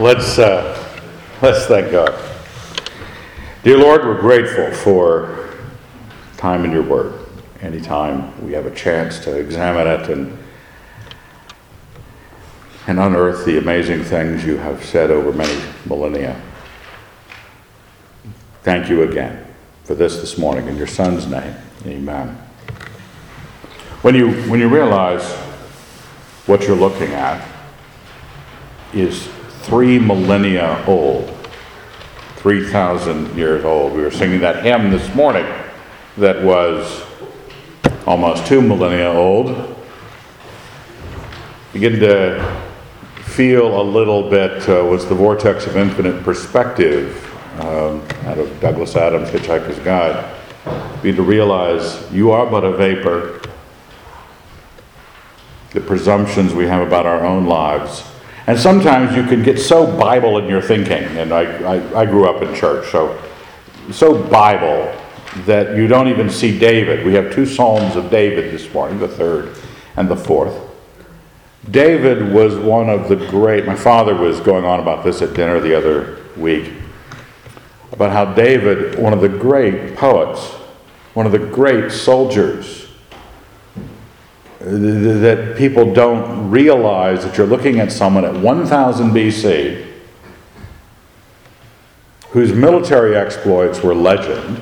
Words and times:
Let's, 0.00 0.38
uh, 0.38 1.02
let's 1.42 1.66
thank 1.66 1.90
God. 1.90 2.14
Dear 3.64 3.78
Lord, 3.78 4.04
we're 4.04 4.20
grateful 4.20 4.70
for 4.70 5.58
time 6.36 6.64
in 6.64 6.70
your 6.70 6.84
word. 6.84 7.26
Anytime 7.62 8.46
we 8.46 8.52
have 8.52 8.64
a 8.64 8.70
chance 8.72 9.18
to 9.24 9.36
examine 9.36 9.88
it 9.88 10.08
and, 10.08 10.38
and 12.86 13.00
unearth 13.00 13.44
the 13.44 13.58
amazing 13.58 14.04
things 14.04 14.44
you 14.44 14.56
have 14.58 14.84
said 14.84 15.10
over 15.10 15.32
many 15.32 15.60
millennia. 15.84 16.40
Thank 18.62 18.88
you 18.88 19.02
again 19.02 19.44
for 19.82 19.96
this 19.96 20.18
this 20.18 20.38
morning 20.38 20.68
in 20.68 20.76
your 20.76 20.86
Son's 20.86 21.26
name. 21.26 21.56
Amen. 21.86 22.28
When 24.02 24.14
you, 24.14 24.30
when 24.42 24.60
you 24.60 24.68
realize 24.68 25.28
what 26.46 26.62
you're 26.68 26.76
looking 26.76 27.14
at 27.14 27.44
is 28.94 29.28
three 29.68 29.98
millennia 29.98 30.82
old, 30.86 31.28
3,000 32.36 33.36
years 33.36 33.66
old. 33.66 33.92
We 33.92 34.00
were 34.00 34.10
singing 34.10 34.40
that 34.40 34.64
hymn 34.64 34.90
this 34.90 35.14
morning 35.14 35.44
that 36.16 36.42
was 36.42 37.04
almost 38.06 38.46
two 38.46 38.62
millennia 38.62 39.12
old. 39.12 39.76
Begin 41.74 42.00
to 42.00 42.62
feel 43.24 43.78
a 43.78 43.84
little 43.84 44.30
bit 44.30 44.66
uh, 44.70 44.82
was 44.86 45.06
the 45.06 45.14
vortex 45.14 45.66
of 45.66 45.76
infinite 45.76 46.24
perspective 46.24 47.22
um, 47.60 48.02
out 48.24 48.38
of 48.38 48.60
Douglas 48.60 48.96
Adams' 48.96 49.28
Hitchhiker's 49.28 49.78
Guide. 49.80 50.34
Be 51.02 51.12
to 51.12 51.22
realize 51.22 52.10
you 52.10 52.30
are 52.30 52.46
but 52.46 52.64
a 52.64 52.72
vapor. 52.72 53.42
The 55.72 55.82
presumptions 55.82 56.54
we 56.54 56.66
have 56.66 56.86
about 56.86 57.04
our 57.04 57.22
own 57.22 57.44
lives 57.44 58.07
and 58.48 58.58
sometimes 58.58 59.14
you 59.14 59.24
can 59.24 59.42
get 59.42 59.60
so 59.60 59.86
Bible 59.98 60.38
in 60.38 60.48
your 60.48 60.62
thinking, 60.62 61.04
and 61.18 61.34
I, 61.34 61.42
I, 61.74 62.00
I 62.00 62.06
grew 62.06 62.26
up 62.26 62.40
in 62.40 62.54
church, 62.54 62.90
so 62.90 63.22
so 63.92 64.26
Bible 64.26 64.90
that 65.44 65.76
you 65.76 65.86
don't 65.86 66.08
even 66.08 66.30
see 66.30 66.58
David. 66.58 67.04
We 67.04 67.12
have 67.12 67.30
two 67.30 67.44
Psalms 67.44 67.94
of 67.94 68.10
David 68.10 68.50
this 68.50 68.72
morning, 68.72 68.98
the 68.98 69.06
third 69.06 69.54
and 69.96 70.08
the 70.08 70.16
fourth. 70.16 70.58
David 71.70 72.32
was 72.32 72.56
one 72.56 72.88
of 72.88 73.10
the 73.10 73.16
great, 73.16 73.66
my 73.66 73.76
father 73.76 74.14
was 74.14 74.40
going 74.40 74.64
on 74.64 74.80
about 74.80 75.04
this 75.04 75.20
at 75.20 75.34
dinner 75.34 75.60
the 75.60 75.76
other 75.76 76.24
week, 76.34 76.72
about 77.92 78.12
how 78.12 78.32
David, 78.32 78.98
one 78.98 79.12
of 79.12 79.20
the 79.20 79.28
great 79.28 79.94
poets, 79.94 80.46
one 81.12 81.26
of 81.26 81.32
the 81.32 81.38
great 81.38 81.92
soldiers, 81.92 82.87
that 84.60 85.56
people 85.56 85.92
don't 85.92 86.50
realize 86.50 87.24
that 87.24 87.36
you're 87.36 87.46
looking 87.46 87.78
at 87.80 87.92
someone 87.92 88.24
at 88.24 88.34
1000 88.34 89.10
BC 89.10 89.86
whose 92.30 92.52
military 92.52 93.16
exploits 93.16 93.82
were 93.82 93.94
legend, 93.94 94.60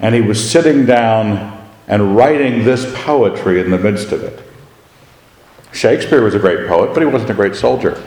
and 0.00 0.14
he 0.14 0.20
was 0.20 0.50
sitting 0.50 0.84
down 0.84 1.54
and 1.86 2.14
writing 2.14 2.64
this 2.64 2.92
poetry 3.04 3.60
in 3.60 3.70
the 3.70 3.78
midst 3.78 4.12
of 4.12 4.22
it. 4.22 4.42
Shakespeare 5.72 6.22
was 6.22 6.34
a 6.34 6.38
great 6.38 6.68
poet, 6.68 6.92
but 6.92 7.00
he 7.00 7.06
wasn't 7.06 7.30
a 7.30 7.34
great 7.34 7.54
soldier. 7.54 8.02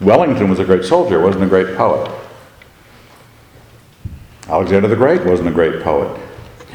Wellington 0.00 0.48
was 0.48 0.58
a 0.58 0.64
great 0.64 0.84
soldier, 0.84 1.20
wasn't 1.20 1.44
a 1.44 1.48
great 1.48 1.76
poet. 1.76 2.10
Alexander 4.48 4.88
the 4.88 4.96
Great 4.96 5.24
wasn't 5.24 5.48
a 5.48 5.52
great 5.52 5.82
poet. 5.82 6.20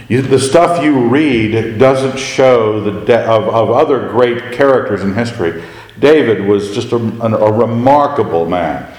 You, 0.09 0.23
the 0.23 0.39
stuff 0.39 0.83
you 0.83 1.07
read 1.07 1.77
doesn't 1.77 2.17
show 2.17 2.81
the 2.81 3.05
de- 3.05 3.25
of, 3.25 3.47
of 3.47 3.69
other 3.69 4.09
great 4.09 4.53
characters 4.53 5.03
in 5.03 5.13
history. 5.13 5.63
David 5.99 6.47
was 6.47 6.73
just 6.73 6.91
a, 6.91 6.95
an, 6.95 7.33
a 7.35 7.51
remarkable 7.51 8.47
man. 8.47 8.91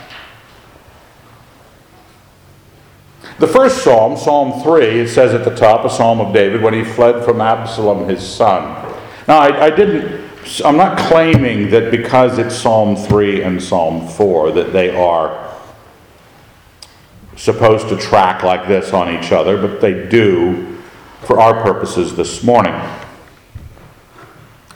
The 3.40 3.48
first 3.48 3.82
psalm, 3.82 4.16
Psalm 4.16 4.62
3, 4.62 4.84
it 5.00 5.08
says 5.08 5.34
at 5.34 5.44
the 5.44 5.54
top, 5.54 5.84
a 5.84 5.90
psalm 5.90 6.20
of 6.20 6.32
David 6.32 6.62
when 6.62 6.74
he 6.74 6.84
fled 6.84 7.24
from 7.24 7.40
Absalom, 7.40 8.08
his 8.08 8.22
son. 8.22 8.62
Now, 9.26 9.38
I, 9.38 9.66
I 9.66 9.70
didn't, 9.70 10.30
I'm 10.64 10.76
not 10.76 10.96
claiming 10.96 11.70
that 11.70 11.90
because 11.90 12.38
it's 12.38 12.54
Psalm 12.54 12.94
3 12.94 13.42
and 13.42 13.60
Psalm 13.60 14.06
4 14.06 14.52
that 14.52 14.72
they 14.72 14.94
are 14.94 15.58
supposed 17.36 17.88
to 17.88 17.96
track 17.96 18.44
like 18.44 18.68
this 18.68 18.92
on 18.92 19.12
each 19.12 19.32
other, 19.32 19.60
but 19.60 19.80
they 19.80 20.06
do 20.06 20.69
for 21.22 21.40
our 21.40 21.62
purposes 21.62 22.16
this 22.16 22.42
morning. 22.42 22.74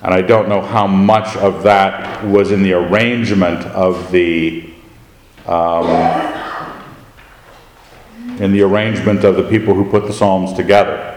And 0.03 0.13
I 0.13 0.21
don't 0.21 0.49
know 0.49 0.61
how 0.61 0.87
much 0.87 1.37
of 1.37 1.63
that 1.63 2.25
was 2.25 2.53
in 2.53 2.63
the 2.63 2.75
arrangement 2.75 3.65
of 3.67 4.11
the 4.13 4.71
um, 5.47 5.87
in 8.41 8.53
the 8.53 8.63
arrangement 8.63 9.25
of 9.25 9.37
the 9.37 9.49
people 9.49 9.75
who 9.75 9.89
put 9.89 10.07
the 10.07 10.13
psalms 10.13 10.53
together. 10.53 11.11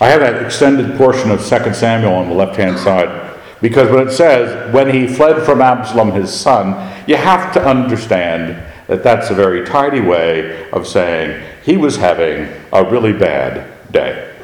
I 0.00 0.08
have 0.08 0.20
that 0.20 0.42
extended 0.42 0.96
portion 0.96 1.30
of 1.30 1.40
2 1.40 1.74
Samuel 1.74 2.14
on 2.14 2.28
the 2.28 2.34
left 2.34 2.56
hand 2.56 2.78
side 2.78 3.38
because 3.60 3.90
when 3.90 4.08
it 4.08 4.12
says, 4.12 4.72
when 4.72 4.92
he 4.92 5.06
fled 5.06 5.44
from 5.44 5.60
Absalom 5.60 6.12
his 6.12 6.32
son, 6.32 6.68
you 7.06 7.16
have 7.16 7.52
to 7.54 7.62
understand 7.62 8.69
that 8.90 9.04
that's 9.04 9.30
a 9.30 9.34
very 9.34 9.64
tidy 9.64 10.00
way 10.00 10.68
of 10.72 10.84
saying 10.84 11.40
he 11.62 11.76
was 11.76 11.96
having 11.96 12.52
a 12.72 12.84
really 12.90 13.12
bad 13.12 13.92
day. 13.92 14.36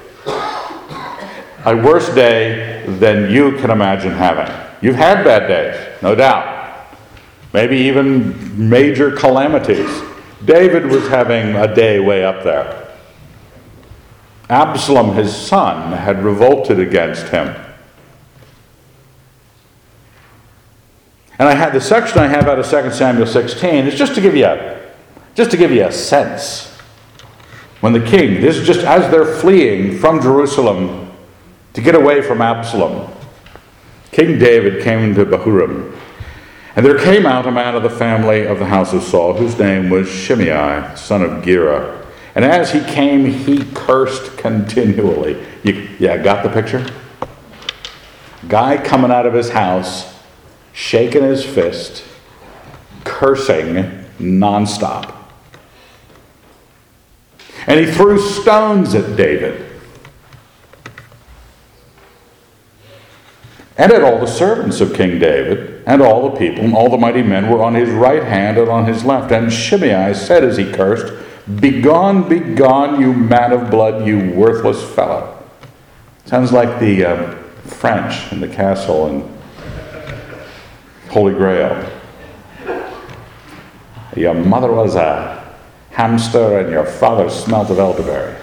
A 1.64 1.74
worse 1.74 2.14
day 2.14 2.86
than 2.86 3.28
you 3.28 3.58
can 3.58 3.70
imagine 3.70 4.12
having. 4.12 4.46
You've 4.80 4.94
had 4.94 5.24
bad 5.24 5.48
days, 5.48 6.00
no 6.00 6.14
doubt. 6.14 6.86
Maybe 7.52 7.76
even 7.76 8.68
major 8.70 9.10
calamities. 9.10 9.90
David 10.44 10.86
was 10.86 11.08
having 11.08 11.56
a 11.56 11.74
day 11.74 11.98
way 11.98 12.24
up 12.24 12.44
there. 12.44 12.94
Absalom, 14.48 15.16
his 15.16 15.34
son, 15.34 15.90
had 15.90 16.22
revolted 16.22 16.78
against 16.78 17.26
him. 17.30 17.52
And 21.38 21.48
I 21.48 21.54
had 21.54 21.72
the 21.72 21.80
section 21.80 22.19
I 22.19 22.28
have 22.28 22.48
out 22.48 22.58
of 22.58 22.69
2 22.69 22.91
Samuel 22.92 23.26
16 23.26 23.86
is 23.86 23.94
just 23.94 24.14
to 24.14 24.20
give 24.20 24.34
you 24.34 24.47
a, 24.47 24.80
just 25.34 25.50
to 25.50 25.56
give 25.56 25.70
you 25.70 25.84
a 25.84 25.92
sense. 25.92 26.72
When 27.80 27.92
the 27.92 28.00
king, 28.00 28.41
this 28.41 28.56
is 28.56 28.66
just 28.66 28.80
as 28.80 29.10
they're 29.10 29.36
fleeing 29.36 29.98
from 29.98 30.22
Jerusalem 30.22 31.12
to 31.75 31.82
get 31.82 31.94
away 31.94 32.22
from 32.22 32.41
Absalom, 32.41 33.12
King 34.12 34.38
David 34.38 34.82
came 34.82 35.14
to 35.14 35.26
Bahurim. 35.26 35.94
And 36.75 36.84
there 36.84 36.98
came 36.98 37.26
out 37.26 37.46
a 37.46 37.50
man 37.50 37.75
of 37.75 37.82
the 37.82 37.91
family 37.91 38.46
of 38.46 38.58
the 38.58 38.66
house 38.66 38.94
of 38.94 39.02
Saul, 39.02 39.34
whose 39.34 39.58
name 39.58 39.91
was 39.91 40.08
Shimei, 40.08 40.94
son 40.96 41.22
of 41.22 41.44
Gera. 41.44 42.06
And 42.34 42.44
as 42.44 42.72
he 42.72 42.80
came, 42.80 43.25
he 43.25 43.64
cursed 43.75 44.36
continually. 44.38 45.42
You, 45.62 45.88
yeah, 45.98 46.16
got 46.19 46.42
the 46.42 46.50
picture? 46.50 46.86
Guy 48.48 48.76
coming 48.76 49.10
out 49.10 49.26
of 49.26 49.34
his 49.34 49.50
house 49.50 50.16
shaking 50.76 51.22
his 51.22 51.42
fist, 51.42 52.04
cursing 53.03 54.04
nonstop. 54.20 55.14
And 57.66 57.81
he 57.81 57.91
threw 57.91 58.19
stones 58.20 58.94
at 58.94 59.16
David. 59.16 59.72
And 63.78 63.91
at 63.91 64.03
all 64.03 64.20
the 64.20 64.26
servants 64.26 64.82
of 64.82 64.92
King 64.92 65.19
David, 65.19 65.82
and 65.87 66.03
all 66.03 66.28
the 66.28 66.37
people, 66.37 66.62
and 66.62 66.75
all 66.75 66.91
the 66.91 66.98
mighty 66.98 67.22
men 67.22 67.48
were 67.48 67.62
on 67.62 67.75
his 67.75 67.88
right 67.88 68.22
hand 68.22 68.58
and 68.58 68.69
on 68.69 68.84
his 68.84 69.03
left. 69.03 69.32
And 69.32 69.50
Shimei 69.50 70.12
said 70.12 70.44
as 70.44 70.58
he 70.58 70.70
cursed, 70.70 71.10
Begone, 71.58 72.28
begone, 72.28 73.00
you 73.00 73.14
man 73.14 73.53
of 73.53 73.70
blood, 73.70 74.06
you 74.06 74.31
worthless 74.32 74.82
fellow. 74.94 75.43
Sounds 76.26 76.53
like 76.53 76.81
the 76.81 77.04
uh, 77.04 77.34
French 77.64 78.31
in 78.31 78.40
the 78.40 78.49
castle 78.49 79.06
in 79.06 79.36
Holy 81.16 81.32
Grail. 81.32 81.90
Your 84.14 84.34
mother 84.34 84.70
was 84.70 84.96
a 84.96 85.56
hamster 85.92 86.58
and 86.58 86.70
your 86.70 86.84
father 86.84 87.30
smelt 87.30 87.70
of 87.70 87.78
elderberry. 87.78 88.36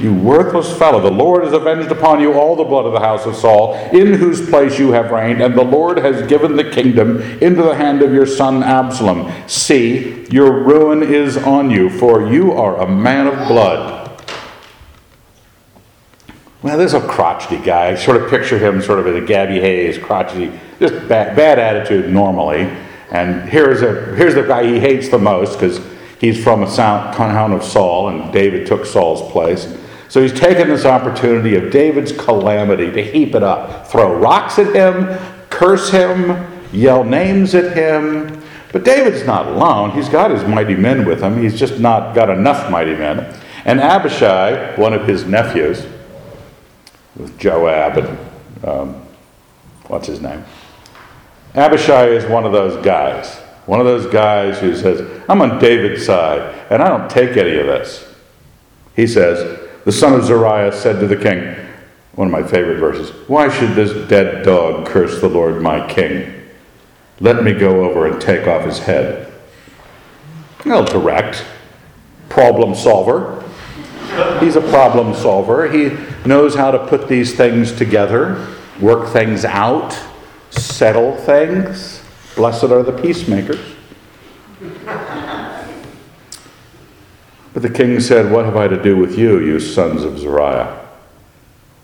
You 0.00 0.12
worthless 0.12 0.76
fellow, 0.76 1.00
the 1.00 1.12
Lord 1.12 1.44
has 1.44 1.52
avenged 1.52 1.92
upon 1.92 2.20
you 2.20 2.32
all 2.32 2.56
the 2.56 2.64
blood 2.64 2.86
of 2.86 2.92
the 2.92 2.98
house 2.98 3.24
of 3.24 3.36
Saul, 3.36 3.74
in 3.92 4.14
whose 4.14 4.50
place 4.50 4.80
you 4.80 4.90
have 4.90 5.12
reigned, 5.12 5.40
and 5.40 5.56
the 5.56 5.62
Lord 5.62 5.98
has 5.98 6.26
given 6.26 6.56
the 6.56 6.72
kingdom 6.72 7.20
into 7.40 7.62
the 7.62 7.76
hand 7.76 8.02
of 8.02 8.12
your 8.12 8.26
son 8.26 8.64
Absalom. 8.64 9.32
See, 9.46 10.26
your 10.28 10.64
ruin 10.64 11.04
is 11.04 11.36
on 11.36 11.70
you, 11.70 11.88
for 11.88 12.28
you 12.28 12.50
are 12.50 12.80
a 12.80 12.88
man 12.88 13.28
of 13.28 13.46
blood. 13.46 14.05
Well, 16.62 16.78
there's 16.78 16.94
a 16.94 17.06
crotchety 17.06 17.58
guy. 17.58 17.88
I 17.88 17.94
sort 17.96 18.22
of 18.22 18.30
picture 18.30 18.58
him 18.58 18.80
sort 18.80 18.98
of 18.98 19.06
as 19.06 19.14
a 19.14 19.20
Gabby 19.20 19.60
Hayes, 19.60 19.98
crotchety, 19.98 20.58
just 20.80 20.94
bad, 21.06 21.36
bad 21.36 21.58
attitude 21.58 22.10
normally. 22.10 22.62
And 23.10 23.48
here's, 23.48 23.82
a, 23.82 24.16
here's 24.16 24.34
the 24.34 24.42
guy 24.42 24.66
he 24.66 24.80
hates 24.80 25.10
the 25.10 25.18
most 25.18 25.54
because 25.54 25.80
he's 26.18 26.42
from 26.42 26.62
a 26.62 26.70
sound, 26.70 27.14
town 27.14 27.52
of 27.52 27.62
Saul, 27.62 28.08
and 28.08 28.32
David 28.32 28.66
took 28.66 28.86
Saul's 28.86 29.30
place. 29.32 29.76
So 30.08 30.22
he's 30.22 30.32
taken 30.32 30.68
this 30.68 30.86
opportunity 30.86 31.56
of 31.56 31.70
David's 31.70 32.12
calamity 32.12 32.90
to 32.90 33.02
heap 33.04 33.34
it 33.34 33.42
up, 33.42 33.86
throw 33.88 34.16
rocks 34.16 34.58
at 34.58 34.74
him, 34.74 35.18
curse 35.50 35.90
him, 35.90 36.46
yell 36.72 37.04
names 37.04 37.54
at 37.54 37.76
him. 37.76 38.42
But 38.72 38.84
David's 38.84 39.26
not 39.26 39.46
alone. 39.46 39.90
He's 39.90 40.08
got 40.08 40.30
his 40.30 40.44
mighty 40.44 40.74
men 40.74 41.04
with 41.04 41.22
him. 41.22 41.40
He's 41.40 41.58
just 41.58 41.78
not 41.80 42.14
got 42.14 42.30
enough 42.30 42.70
mighty 42.70 42.94
men. 42.94 43.40
And 43.64 43.80
Abishai, 43.80 44.74
one 44.76 44.92
of 44.92 45.06
his 45.06 45.24
nephews, 45.24 45.86
with 47.16 47.38
Joab 47.38 47.98
and 47.98 48.18
um, 48.64 49.02
what's 49.88 50.06
his 50.06 50.20
name? 50.20 50.44
Abishai 51.54 52.08
is 52.08 52.24
one 52.26 52.44
of 52.44 52.52
those 52.52 52.82
guys. 52.84 53.34
One 53.66 53.80
of 53.80 53.86
those 53.86 54.06
guys 54.12 54.58
who 54.58 54.76
says, 54.76 55.22
I'm 55.28 55.42
on 55.42 55.58
David's 55.58 56.06
side, 56.06 56.54
and 56.70 56.82
I 56.82 56.88
don't 56.88 57.10
take 57.10 57.36
any 57.36 57.56
of 57.56 57.66
this. 57.66 58.14
He 58.94 59.06
says, 59.06 59.68
The 59.84 59.92
son 59.92 60.14
of 60.14 60.24
Zeruiah 60.24 60.72
said 60.72 61.00
to 61.00 61.06
the 61.06 61.16
king, 61.16 61.56
one 62.14 62.28
of 62.28 62.32
my 62.32 62.42
favorite 62.42 62.78
verses, 62.78 63.10
Why 63.28 63.48
should 63.48 63.74
this 63.74 64.08
dead 64.08 64.44
dog 64.44 64.86
curse 64.86 65.20
the 65.20 65.28
Lord 65.28 65.60
my 65.60 65.86
king? 65.86 66.32
Let 67.20 67.42
me 67.42 67.54
go 67.54 67.84
over 67.84 68.06
and 68.06 68.20
take 68.20 68.46
off 68.46 68.64
his 68.64 68.78
head. 68.78 69.32
Well, 70.64 70.84
direct, 70.84 71.44
problem 72.28 72.74
solver. 72.74 73.42
He's 74.40 74.56
a 74.56 74.60
problem 74.60 75.14
solver. 75.14 75.70
He 75.70 75.90
knows 76.26 76.54
how 76.54 76.70
to 76.70 76.86
put 76.86 77.08
these 77.08 77.34
things 77.34 77.72
together, 77.72 78.46
work 78.80 79.12
things 79.12 79.44
out, 79.44 79.98
settle 80.50 81.16
things. 81.16 82.02
Blessed 82.34 82.64
are 82.64 82.82
the 82.82 82.92
peacemakers. 82.92 83.60
But 87.56 87.62
the 87.62 87.70
king 87.70 88.00
said, 88.00 88.30
What 88.30 88.44
have 88.44 88.56
I 88.56 88.68
to 88.68 88.82
do 88.82 88.98
with 88.98 89.18
you, 89.18 89.38
you 89.40 89.58
sons 89.58 90.04
of 90.04 90.18
Zeruiah? 90.18 90.86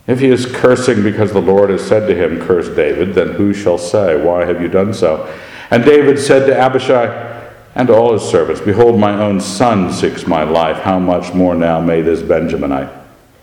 If 0.05 0.19
he 0.19 0.27
is 0.27 0.45
cursing 0.45 1.01
because 1.01 1.31
the 1.31 1.41
Lord 1.41 1.69
has 1.69 1.85
said 1.85 2.07
to 2.07 2.15
him, 2.15 2.45
Curse 2.45 2.69
David, 2.75 3.15
then 3.15 3.29
who 3.29 3.53
shall 3.53 3.77
say, 3.77 4.21
Why 4.21 4.45
have 4.45 4.61
you 4.61 4.67
done 4.67 4.93
so? 4.93 5.33
And 5.71 5.83
David 5.83 6.19
said 6.19 6.45
to 6.45 6.55
Abishai 6.55 7.33
and 7.73 7.87
to 7.87 7.95
all 7.95 8.13
his 8.13 8.21
servants, 8.21 8.61
Behold, 8.61 8.99
my 8.99 9.13
own 9.13 9.39
son 9.41 9.91
seeks 9.91 10.27
my 10.27 10.43
life. 10.43 10.77
How 10.77 10.99
much 10.99 11.33
more 11.33 11.55
now 11.55 11.79
may 11.79 12.01
this 12.01 12.21
Benjaminite? 12.21 12.91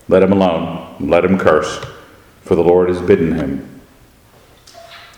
Let 0.07 0.23
him 0.23 0.31
alone, 0.31 0.90
let 1.01 1.25
him 1.25 1.37
curse, 1.37 1.83
for 2.41 2.55
the 2.55 2.63
Lord 2.63 2.89
has 2.89 3.01
bidden 3.01 3.33
him. 3.33 3.81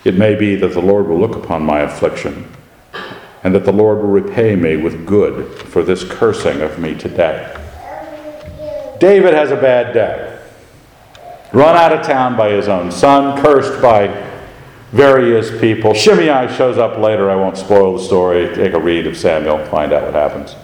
It 0.03 0.15
may 0.15 0.35
be 0.35 0.56
that 0.56 0.74
the 0.74 0.81
Lord 0.81 1.07
will 1.07 1.19
look 1.19 1.35
upon 1.35 1.63
my 1.63 1.80
affliction, 1.80 2.50
and 3.44 3.53
that 3.56 3.65
the 3.65 3.71
Lord 3.71 4.00
will 4.00 4.09
repay 4.09 4.56
me 4.56 4.77
with 4.77 5.06
good 5.06 5.53
for 5.59 5.83
this 5.83 6.03
cursing 6.03 6.62
of 6.62 6.80
me 6.80 6.95
today. 6.95 7.56
David 9.00 9.33
has 9.33 9.51
a 9.51 9.57
bad 9.57 9.94
day 9.94 10.33
run 11.53 11.75
out 11.75 11.94
of 11.94 12.06
town 12.06 12.35
by 12.35 12.50
his 12.50 12.68
own 12.68 12.91
son, 12.91 13.39
cursed 13.41 13.81
by 13.81 14.07
various 14.91 15.50
people. 15.62 15.94
Shimei 15.94 16.53
shows 16.56 16.77
up 16.77 16.97
later. 16.97 17.30
I 17.30 17.35
won't 17.35 17.57
spoil 17.57 17.97
the 17.97 18.03
story. 18.03 18.53
Take 18.56 18.74
a 18.74 18.80
read 18.80 19.07
of 19.07 19.15
Samuel, 19.15 19.63
find 19.68 19.94
out 19.94 20.03
what 20.03 20.13
happens. 20.13 20.56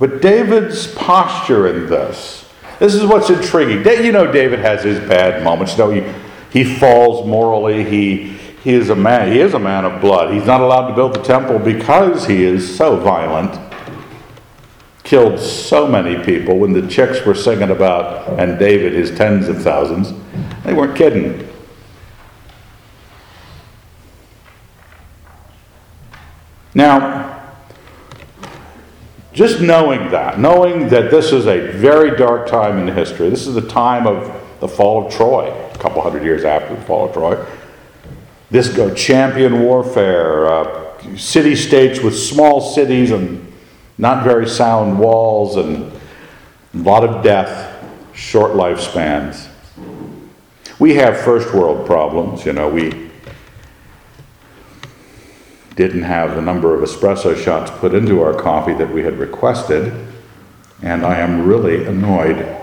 But 0.00 0.20
David's 0.20 0.92
posture 0.94 1.68
in 1.68 1.88
this, 1.88 2.50
this 2.80 2.94
is 2.94 3.04
what's 3.04 3.30
intriguing. 3.30 3.86
You 4.04 4.10
know, 4.10 4.32
David 4.32 4.58
has 4.58 4.82
his 4.82 4.98
bad 4.98 5.44
moments. 5.44 5.78
Know, 5.78 5.90
he, 5.90 6.02
he 6.50 6.64
falls 6.64 7.24
morally. 7.24 7.84
He, 7.84 8.38
he 8.64 8.72
is 8.72 8.88
a 8.88 8.96
man. 8.96 9.30
He 9.30 9.38
is 9.38 9.54
a 9.54 9.58
man 9.58 9.84
of 9.84 10.00
blood. 10.00 10.34
He's 10.34 10.46
not 10.46 10.62
allowed 10.62 10.88
to 10.88 10.94
build 10.94 11.14
the 11.14 11.22
temple 11.22 11.60
because 11.60 12.26
he 12.26 12.42
is 12.42 12.76
so 12.76 12.96
violent 12.96 13.54
killed 15.10 15.40
so 15.40 15.88
many 15.88 16.22
people 16.24 16.56
when 16.56 16.72
the 16.72 16.86
chicks 16.86 17.26
were 17.26 17.34
singing 17.34 17.70
about, 17.70 18.28
and 18.38 18.60
David 18.60 18.92
his 18.92 19.10
tens 19.10 19.48
of 19.48 19.60
thousands. 19.60 20.12
They 20.62 20.72
weren't 20.72 20.96
kidding. 20.96 21.48
Now, 26.74 27.29
just 29.32 29.60
knowing 29.60 30.10
that, 30.10 30.38
knowing 30.40 30.88
that 30.88 31.10
this 31.10 31.32
is 31.32 31.46
a 31.46 31.72
very 31.72 32.16
dark 32.16 32.48
time 32.48 32.78
in 32.78 32.94
history, 32.94 33.30
this 33.30 33.46
is 33.46 33.54
the 33.54 33.68
time 33.68 34.06
of 34.06 34.32
the 34.60 34.68
fall 34.68 35.06
of 35.06 35.12
Troy, 35.12 35.50
a 35.72 35.78
couple 35.78 36.02
hundred 36.02 36.24
years 36.24 36.44
after 36.44 36.74
the 36.74 36.82
fall 36.82 37.06
of 37.06 37.12
Troy. 37.12 37.46
This 38.50 38.68
go 38.68 38.92
champion 38.92 39.62
warfare, 39.62 40.46
uh, 40.46 41.16
city 41.16 41.54
states 41.54 42.00
with 42.00 42.18
small 42.18 42.60
cities 42.60 43.10
and 43.10 43.52
not 43.96 44.24
very 44.24 44.48
sound 44.48 44.98
walls 44.98 45.56
and 45.56 45.92
a 46.74 46.78
lot 46.78 47.04
of 47.04 47.22
death, 47.22 47.84
short 48.12 48.52
lifespans. 48.52 49.46
We 50.78 50.94
have 50.94 51.20
first 51.20 51.54
world 51.54 51.86
problems, 51.86 52.44
you 52.44 52.52
know, 52.52 52.68
we 52.68 53.09
didn't 55.76 56.02
have 56.02 56.34
the 56.34 56.42
number 56.42 56.74
of 56.74 56.88
espresso 56.88 57.36
shots 57.36 57.70
put 57.70 57.94
into 57.94 58.22
our 58.22 58.34
coffee 58.34 58.74
that 58.74 58.92
we 58.92 59.02
had 59.02 59.18
requested, 59.18 59.92
and 60.82 61.04
I 61.04 61.18
am 61.18 61.46
really 61.46 61.84
annoyed. 61.84 62.56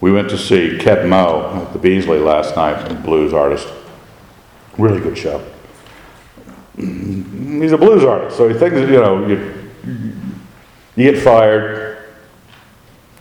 We 0.00 0.12
went 0.12 0.30
to 0.30 0.38
see 0.38 0.78
Keb 0.78 1.06
Mo 1.06 1.66
at 1.66 1.72
the 1.72 1.78
Beasley 1.78 2.18
last 2.18 2.56
night, 2.56 2.90
a 2.90 2.94
blues 2.94 3.32
artist. 3.32 3.68
Really 4.78 5.00
good 5.00 5.18
show 5.18 5.44
he's 6.80 7.72
a 7.72 7.78
blues 7.78 8.04
artist, 8.04 8.36
so 8.36 8.48
he 8.48 8.58
thinks, 8.58 8.76
you 8.76 9.00
know, 9.00 9.26
you, 9.26 9.70
you 10.96 11.12
get 11.12 11.22
fired, 11.22 12.04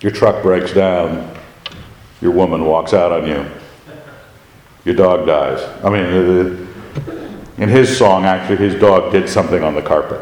your 0.01 0.11
truck 0.11 0.41
breaks 0.41 0.73
down, 0.73 1.35
your 2.21 2.31
woman 2.31 2.65
walks 2.65 2.93
out 2.93 3.11
on 3.11 3.27
you, 3.27 3.45
your 4.85 4.95
dog 4.95 5.27
dies. 5.27 5.61
I 5.83 5.89
mean, 5.89 6.05
uh, 6.05 6.67
in 7.57 7.69
his 7.69 7.95
song, 7.97 8.25
actually, 8.25 8.57
his 8.57 8.79
dog 8.79 9.11
did 9.11 9.27
something 9.27 9.63
on 9.63 9.75
the 9.75 9.81
carpet. 9.81 10.21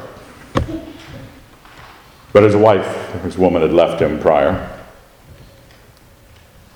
But 2.34 2.44
his 2.44 2.56
wife, 2.56 3.12
his 3.24 3.38
woman, 3.38 3.62
had 3.62 3.72
left 3.72 4.02
him 4.02 4.20
prior. 4.20 4.74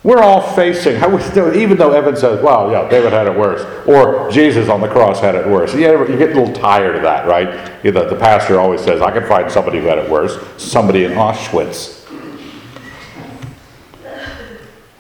We're 0.04 0.22
all 0.24 0.42
facing, 0.56 0.96
even 0.96 1.78
though 1.78 1.92
Evan 1.92 2.16
says, 2.16 2.42
well, 2.44 2.72
yeah, 2.72 2.90
David 2.90 3.14
had 3.14 3.28
it 3.28 3.38
worse, 3.38 3.62
or 3.88 4.32
Jesus 4.32 4.68
on 4.68 4.82
the 4.82 4.88
cross 4.88 5.20
had 5.20 5.36
it 5.36 5.46
worse. 5.46 5.76
You, 5.76 5.82
get 5.82 6.32
a 6.32 6.40
little 6.40 6.52
tired 6.54 6.96
of 6.96 7.04
that, 7.04 7.28
right? 7.28 7.84
The 7.84 8.18
pastor 8.20 8.60
always 8.60 8.82
says, 8.82 9.00
I 9.00 9.12
can 9.12 9.28
find 9.28 9.52
somebody 9.52 9.80
who 9.80 9.86
had 9.86 10.00
it 10.00 10.10
worse, 10.10 10.40
somebody 10.58 11.04
in 11.04 11.12
Auschwitz. 11.12 12.01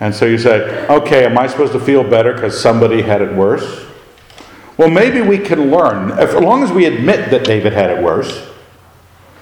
And 0.01 0.13
so 0.15 0.25
you 0.25 0.39
say, 0.39 0.87
okay, 0.87 1.25
am 1.25 1.37
I 1.37 1.45
supposed 1.45 1.73
to 1.73 1.79
feel 1.79 2.03
better 2.03 2.33
because 2.33 2.59
somebody 2.59 3.03
had 3.03 3.21
it 3.21 3.31
worse? 3.33 3.85
Well, 4.75 4.89
maybe 4.89 5.21
we 5.21 5.37
can 5.37 5.69
learn, 5.69 6.09
as 6.13 6.33
long 6.33 6.63
as 6.63 6.71
we 6.71 6.85
admit 6.85 7.29
that 7.29 7.45
David 7.45 7.71
had 7.71 7.91
it 7.91 8.03
worse. 8.03 8.47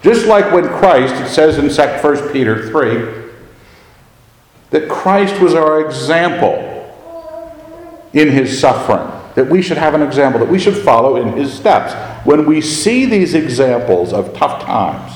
Just 0.01 0.27
like 0.27 0.51
when 0.51 0.67
Christ, 0.67 1.15
it 1.15 1.29
says 1.29 1.57
in 1.57 1.69
1 1.69 2.33
Peter 2.33 2.69
3, 2.69 3.29
that 4.71 4.89
Christ 4.89 5.41
was 5.41 5.53
our 5.53 5.79
example 5.85 6.65
in 8.11 8.29
his 8.29 8.59
suffering, 8.59 9.09
that 9.35 9.49
we 9.49 9.61
should 9.61 9.77
have 9.77 9.93
an 9.93 10.01
example, 10.01 10.41
that 10.41 10.49
we 10.49 10.59
should 10.59 10.75
follow 10.75 11.15
in 11.15 11.37
his 11.37 11.53
steps. 11.53 11.93
When 12.25 12.45
we 12.45 12.59
see 12.59 13.05
these 13.05 13.33
examples 13.33 14.11
of 14.11 14.33
tough 14.33 14.61
times, 14.65 15.13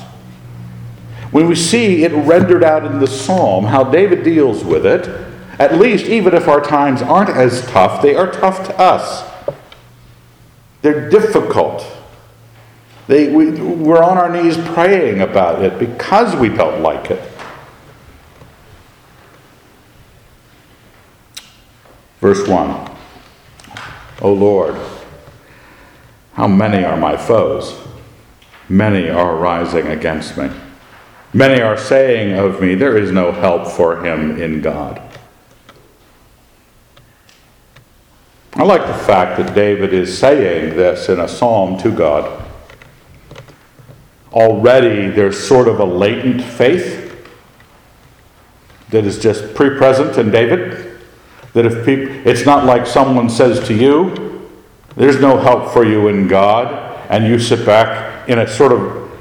when 1.31 1.49
we 1.49 1.55
see 1.55 2.05
it 2.05 2.13
rendered 2.13 2.63
out 2.63 2.85
in 2.85 2.99
the 2.99 3.07
psalm, 3.07 3.65
how 3.65 3.83
David 3.83 4.23
deals 4.23 4.63
with 4.63 4.85
it, 4.85 5.32
at 5.59 5.77
least 5.77 6.05
even 6.05 6.33
if 6.33 6.47
our 6.47 6.61
times 6.61 7.01
aren't 7.01 7.29
as 7.29 7.65
tough, 7.67 8.01
they 8.01 8.15
are 8.15 8.31
tough 8.31 8.65
to 8.67 8.79
us. 8.79 9.29
They're 10.81 11.09
difficult. 11.09 11.85
They, 13.07 13.33
we, 13.33 13.51
we're 13.51 14.01
on 14.01 14.17
our 14.17 14.29
knees 14.29 14.57
praying 14.57 15.21
about 15.21 15.61
it 15.61 15.77
because 15.77 16.35
we 16.35 16.49
don't 16.49 16.81
like 16.81 17.11
it. 17.11 17.21
Verse 22.19 22.47
1 22.47 22.89
O 24.21 24.31
Lord, 24.31 24.79
how 26.33 26.47
many 26.47 26.85
are 26.85 26.95
my 26.95 27.17
foes? 27.17 27.77
Many 28.69 29.09
are 29.09 29.35
rising 29.35 29.87
against 29.87 30.37
me. 30.37 30.49
Many 31.33 31.61
are 31.61 31.77
saying 31.77 32.37
of 32.37 32.61
me, 32.61 32.75
There 32.75 32.97
is 32.97 33.11
no 33.11 33.31
help 33.31 33.67
for 33.67 34.05
him 34.05 34.41
in 34.41 34.61
God. 34.61 35.01
I 38.55 38.63
like 38.63 38.85
the 38.85 38.93
fact 38.93 39.37
that 39.37 39.55
David 39.55 39.93
is 39.93 40.15
saying 40.15 40.77
this 40.77 41.09
in 41.09 41.19
a 41.19 41.27
psalm 41.27 41.77
to 41.79 41.89
God. 41.89 42.45
Already 44.31 45.09
there's 45.09 45.39
sort 45.39 45.67
of 45.67 45.79
a 45.79 45.85
latent 45.85 46.43
faith 46.43 46.99
that 48.91 49.05
is 49.05 49.17
just 49.17 49.55
pre 49.55 49.75
present 49.75 50.19
in 50.19 50.29
David. 50.29 50.99
That 51.53 51.65
if 51.65 51.83
people, 51.83 52.15
it's 52.27 52.45
not 52.45 52.65
like 52.65 52.85
someone 52.85 53.27
says 53.27 53.67
to 53.67 53.73
you, 53.73 54.49
there's 54.95 55.19
no 55.19 55.37
help 55.37 55.73
for 55.73 55.83
you 55.83 56.07
in 56.07 56.27
God, 56.27 57.01
and 57.09 57.25
you 57.25 57.39
sit 57.39 57.65
back 57.65 58.29
in 58.29 58.37
a 58.37 58.47
sort 58.47 58.71
of 58.71 59.11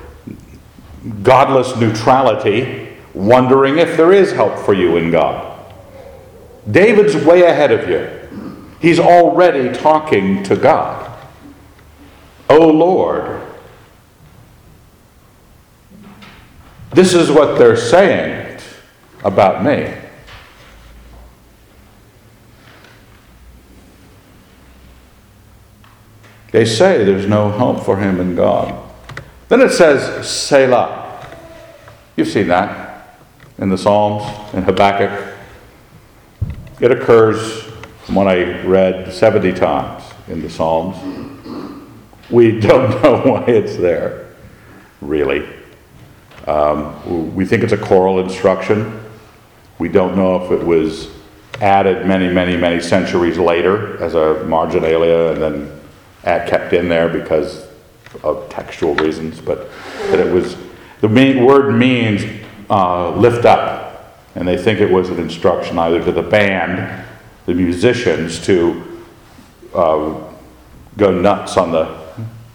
godless 1.23 1.75
neutrality, 1.77 2.97
wondering 3.15 3.79
if 3.79 3.97
there 3.97 4.13
is 4.13 4.33
help 4.33 4.59
for 4.59 4.75
you 4.75 4.99
in 4.99 5.11
God. 5.11 5.49
David's 6.71 7.17
way 7.25 7.43
ahead 7.43 7.73
of 7.73 7.89
you. 7.89 8.22
He's 8.83 8.99
already 8.99 9.73
talking 9.73 10.43
to 10.43 10.57
God. 10.57 11.17
Oh 12.51 12.67
Lord, 12.67 13.41
this 16.91 17.15
is 17.15 17.31
what 17.31 17.59
they're 17.59 17.77
saying 17.77 18.61
about 19.25 19.65
me. 19.65 19.95
They 26.51 26.65
say 26.65 27.05
there's 27.05 27.27
no 27.27 27.51
hope 27.51 27.85
for 27.85 27.97
him 27.97 28.21
in 28.21 28.35
God. 28.35 28.75
Then 29.49 29.61
it 29.61 29.71
says, 29.71 30.29
Selah. 30.29 31.25
You've 32.17 32.29
seen 32.29 32.49
that 32.49 33.19
in 33.59 33.69
the 33.69 33.79
Psalms, 33.79 34.25
in 34.53 34.65
Habakkuk. 34.65 35.35
It 36.81 36.91
occurs, 36.91 37.62
what 38.09 38.27
I 38.27 38.63
read, 38.63 39.13
70 39.13 39.53
times 39.53 40.03
in 40.29 40.43
the 40.43 40.51
Psalms. 40.51 40.97
We 42.31 42.61
don't 42.61 42.91
know 43.03 43.23
why 43.25 43.45
it's 43.45 43.77
there, 43.77 44.35
really. 45.01 45.49
Um, 46.47 47.35
we 47.35 47.45
think 47.45 47.63
it's 47.63 47.73
a 47.73 47.79
choral 47.79 48.19
instruction. 48.19 49.01
We 49.79 49.89
don't 49.89 50.17
know 50.17 50.45
if 50.45 50.51
it 50.51 50.67
was 50.67 51.11
added 51.61 52.07
many, 52.07 52.33
many, 52.33 52.57
many 52.57 52.81
centuries 52.81 53.39
later 53.39 54.03
as 54.03 54.15
a 54.15 54.45
marginalia 54.45 55.33
and 55.33 55.43
then 55.43 55.81
kept 56.49 56.73
in 56.73 56.89
there 56.89 57.09
because 57.09 57.69
of 58.23 58.49
textual 58.49 58.95
reasons, 58.97 59.41
but 59.41 59.71
that 60.11 60.21
it 60.21 60.33
was 60.33 60.57
the 61.01 61.09
main, 61.09 61.45
word 61.45 61.75
means 61.75 62.23
uh, 62.71 63.11
lift 63.17 63.45
up, 63.45 64.19
and 64.35 64.47
they 64.47 64.57
think 64.57 64.81
it 64.81 64.91
was 64.91 65.09
an 65.11 65.19
instruction 65.19 65.79
either 65.79 66.03
to 66.05 66.13
the 66.13 66.23
band, 66.23 67.05
the 67.47 67.55
musicians, 67.55 68.45
to 68.47 69.05
uh, 69.75 70.23
go 70.97 71.11
nuts 71.11 71.57
on 71.57 71.73
the 71.73 72.03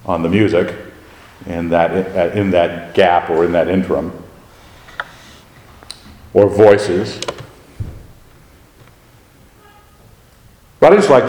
on 0.05 0.23
the 0.23 0.29
music 0.29 0.73
in 1.45 1.69
that 1.69 2.35
in 2.35 2.51
that 2.51 2.93
gap 2.93 3.29
or 3.29 3.45
in 3.45 3.51
that 3.51 3.67
interim, 3.67 4.11
or 6.33 6.47
voices. 6.49 7.19
But 10.79 10.93
it's 10.93 11.09
like 11.09 11.25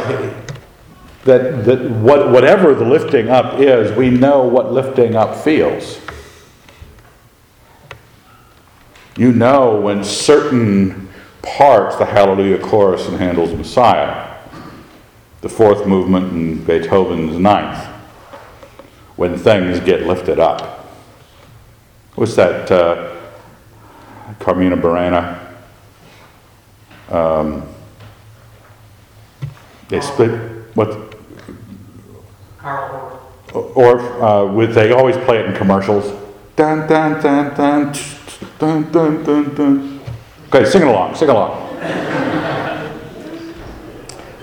that, 1.25 1.65
that 1.65 1.91
what, 1.91 2.31
whatever 2.31 2.75
the 2.75 2.85
lifting 2.85 3.29
up 3.29 3.59
is, 3.59 3.97
we 3.97 4.11
know 4.11 4.45
what 4.45 4.73
lifting 4.73 5.17
up 5.17 5.37
feels. 5.37 6.01
You 9.17 9.33
know 9.33 9.81
when 9.81 10.05
certain 10.05 11.08
parts, 11.43 11.97
the 11.97 12.07
Hallelujah 12.07 12.59
chorus 12.59 13.09
in 13.09 13.15
Handel's 13.15 13.53
Messiah, 13.53 14.37
the 15.41 15.49
fourth 15.49 15.87
movement 15.87 16.33
in 16.33 16.65
Beethoven's 16.65 17.39
ninth, 17.39 17.87
when 19.17 19.37
things 19.37 19.81
get 19.81 20.03
lifted 20.03 20.39
up. 20.39 20.87
What's 22.15 22.35
that? 22.37 22.71
Uh, 22.71 23.17
Carmina 24.39 24.77
Burana. 24.77 25.47
Um, 27.09 27.67
they 29.89 30.01
split. 30.01 30.31
What? 30.75 31.15
Carl 32.59 33.23
Orff 33.49 34.03
uh, 34.21 34.53
with 34.53 34.75
they 34.75 34.93
always 34.93 35.17
play 35.19 35.39
it 35.39 35.47
in 35.47 35.55
commercials. 35.55 36.07
Dun 36.57 36.87
dun 36.87 37.23
dun 37.23 37.55
dun 37.55 37.93
dun 38.59 38.93
dun 38.93 39.25
dun 39.25 39.55
dun. 39.55 39.98
Okay, 40.49 40.65
sing 40.65 40.83
along, 40.83 41.15
sing 41.15 41.29
along. 41.29 41.65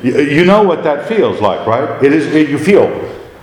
you, 0.03 0.21
you 0.21 0.45
know 0.45 0.63
what 0.63 0.83
that 0.83 1.07
feels 1.07 1.41
like, 1.41 1.65
right? 1.65 2.03
It 2.03 2.13
is. 2.13 2.49
You 2.49 2.59
feel, 2.59 2.87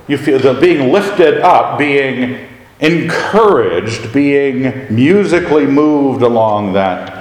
you 0.08 0.16
feel 0.16 0.38
the 0.38 0.54
being 0.54 0.92
lifted 0.92 1.40
up, 1.40 1.78
being 1.78 2.48
encouraged, 2.80 4.12
being 4.12 4.94
musically 4.94 5.66
moved 5.66 6.22
along 6.22 6.72
that 6.74 7.20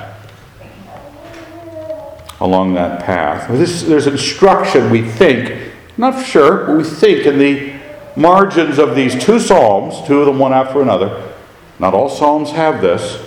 along 2.39 2.73
that 2.73 3.03
path. 3.03 3.47
This, 3.49 3.83
there's 3.83 4.07
instruction 4.07 4.89
we 4.89 5.03
think 5.03 5.71
not 5.97 6.25
sure, 6.25 6.65
but 6.65 6.77
we 6.77 6.83
think 6.83 7.27
in 7.27 7.37
the 7.37 7.73
margins 8.15 8.79
of 8.79 8.95
these 8.95 9.23
two 9.23 9.39
Psalms, 9.39 10.05
two 10.07 10.19
of 10.19 10.25
them 10.25 10.39
one 10.39 10.51
after 10.51 10.81
another, 10.81 11.31
not 11.79 11.93
all 11.93 12.09
Psalms 12.09 12.51
have 12.51 12.81
this, 12.81 13.23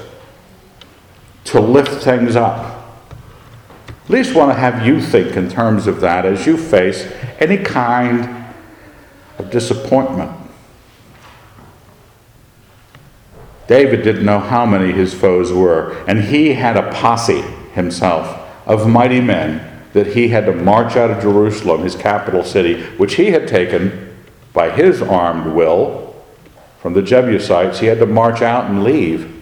to 1.45 1.61
lift 1.61 2.03
things 2.03 2.37
up. 2.37 2.75
At 3.89 4.11
least 4.11 4.35
want 4.35 4.51
to 4.51 4.55
have 4.55 4.87
you 4.87 5.01
think 5.01 5.37
in 5.37 5.49
terms 5.49 5.87
of 5.87 6.01
that 6.01 6.27
as 6.27 6.47
you 6.47 6.57
face 6.57 7.11
any 7.39 7.57
kind 7.57 8.53
of 9.39 9.51
disappointment. 9.51 10.31
David 13.67 14.03
didn't 14.03 14.27
know 14.27 14.41
how 14.41 14.67
many 14.67 14.93
his 14.93 15.15
foes 15.15 15.53
were, 15.53 15.97
and 16.07 16.25
he 16.25 16.53
had 16.53 16.77
a 16.77 16.93
posse 16.93 17.41
himself 17.73 18.41
of 18.67 18.87
mighty 18.87 19.21
men 19.21 19.83
that 19.95 20.09
he 20.09 20.29
had 20.29 20.45
to 20.47 20.53
march 20.53 20.97
out 20.97 21.11
of 21.11 21.23
Jerusalem, 21.23 21.83
his 21.83 21.97
capital 21.97 22.45
city, 22.45 22.83
which 22.99 23.15
he 23.15 23.31
had 23.31 23.49
taken 23.49 24.15
by 24.53 24.71
his 24.71 25.01
armed 25.01 25.55
will 25.55 26.15
from 26.81 26.93
the 26.93 27.03
Jebusites. 27.03 27.79
He 27.79 27.87
had 27.87 28.01
to 28.01 28.07
march 28.07 28.43
out 28.43 28.67
and 28.67 28.85
leave 28.85 29.34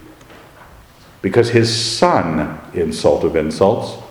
because 1.23 1.51
his 1.51 1.75
son, 1.75 2.61
insult 2.75 3.25
of 3.25 3.37
insults, 3.37 4.03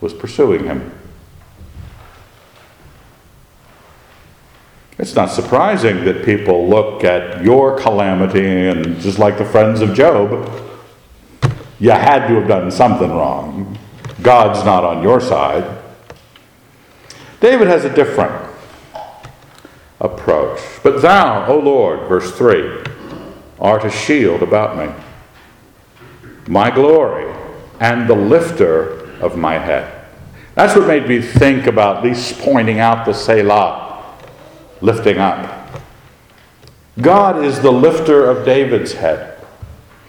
was 0.00 0.12
pursuing 0.12 0.64
him. 0.64 0.92
It's 4.98 5.14
not 5.14 5.30
surprising 5.30 6.04
that 6.04 6.24
people 6.24 6.68
look 6.68 7.04
at 7.04 7.44
your 7.44 7.78
calamity 7.78 8.68
and 8.68 8.98
just 9.00 9.18
like 9.18 9.36
the 9.36 9.44
friends 9.44 9.80
of 9.80 9.94
Job, 9.94 10.50
you 11.78 11.90
had 11.90 12.28
to 12.28 12.34
have 12.34 12.48
done 12.48 12.70
something 12.70 13.10
wrong. 13.10 13.78
God's 14.22 14.64
not 14.64 14.84
on 14.84 15.02
your 15.02 15.20
side. 15.20 15.82
David 17.40 17.68
has 17.68 17.84
a 17.84 17.94
different 17.94 18.50
approach. 20.00 20.60
But 20.82 21.02
thou, 21.02 21.46
O 21.46 21.58
Lord, 21.58 22.08
verse 22.08 22.32
3, 22.32 22.84
art 23.60 23.84
a 23.84 23.90
shield 23.90 24.42
about 24.42 24.78
me, 24.78 24.92
my 26.48 26.70
glory, 26.70 27.32
and 27.80 28.08
the 28.08 28.14
lifter 28.14 29.10
of 29.20 29.36
my 29.36 29.58
head. 29.58 29.92
That's 30.54 30.74
what 30.74 30.86
made 30.86 31.06
me 31.06 31.20
think 31.20 31.66
about 31.66 32.02
least 32.02 32.38
pointing 32.38 32.80
out 32.80 33.04
the 33.04 33.12
Selah, 33.12 34.16
lifting 34.80 35.18
up. 35.18 35.70
God 37.00 37.44
is 37.44 37.60
the 37.60 37.72
lifter 37.72 38.28
of 38.30 38.46
David's 38.46 38.94
head. 38.94 39.38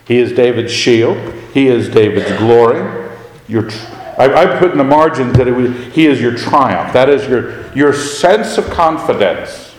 He 0.05 0.19
is 0.19 0.31
David's 0.31 0.71
shield. 0.71 1.17
He 1.53 1.67
is 1.67 1.89
David's 1.89 2.37
glory. 2.37 3.09
Your 3.49 3.69
I, 4.17 4.33
I 4.33 4.59
put 4.59 4.71
in 4.71 4.77
the 4.77 4.83
margins 4.83 5.37
that 5.37 5.47
was, 5.47 5.93
He 5.93 6.07
is 6.07 6.19
your 6.19 6.35
triumph. 6.35 6.91
That 6.93 7.07
is 7.09 7.27
your, 7.27 7.71
your 7.73 7.93
sense 7.93 8.57
of 8.57 8.69
confidence. 8.69 9.75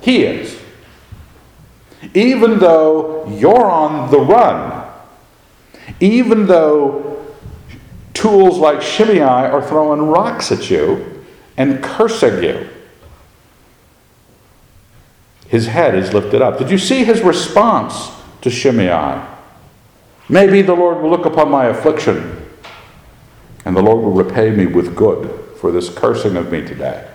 He 0.00 0.24
is. 0.24 0.58
Even 2.14 2.58
though 2.58 3.28
you're 3.28 3.70
on 3.70 4.10
the 4.10 4.18
run, 4.18 4.79
even 5.98 6.46
though 6.46 7.24
tools 8.14 8.58
like 8.58 8.82
Shimei 8.82 9.20
are 9.20 9.66
throwing 9.66 10.02
rocks 10.02 10.52
at 10.52 10.70
you 10.70 11.24
and 11.56 11.82
cursing 11.82 12.42
you, 12.42 12.68
his 15.48 15.66
head 15.66 15.94
is 15.96 16.12
lifted 16.12 16.40
up. 16.40 16.58
Did 16.58 16.70
you 16.70 16.78
see 16.78 17.04
his 17.04 17.22
response 17.22 18.10
to 18.42 18.50
Shimei? 18.50 19.20
Maybe 20.28 20.62
the 20.62 20.74
Lord 20.74 21.02
will 21.02 21.10
look 21.10 21.26
upon 21.26 21.50
my 21.50 21.66
affliction 21.66 22.48
and 23.64 23.76
the 23.76 23.82
Lord 23.82 24.04
will 24.04 24.12
repay 24.12 24.50
me 24.50 24.66
with 24.66 24.94
good 24.94 25.28
for 25.56 25.72
this 25.72 25.88
cursing 25.88 26.36
of 26.36 26.50
me 26.52 26.62
today. 26.62 27.06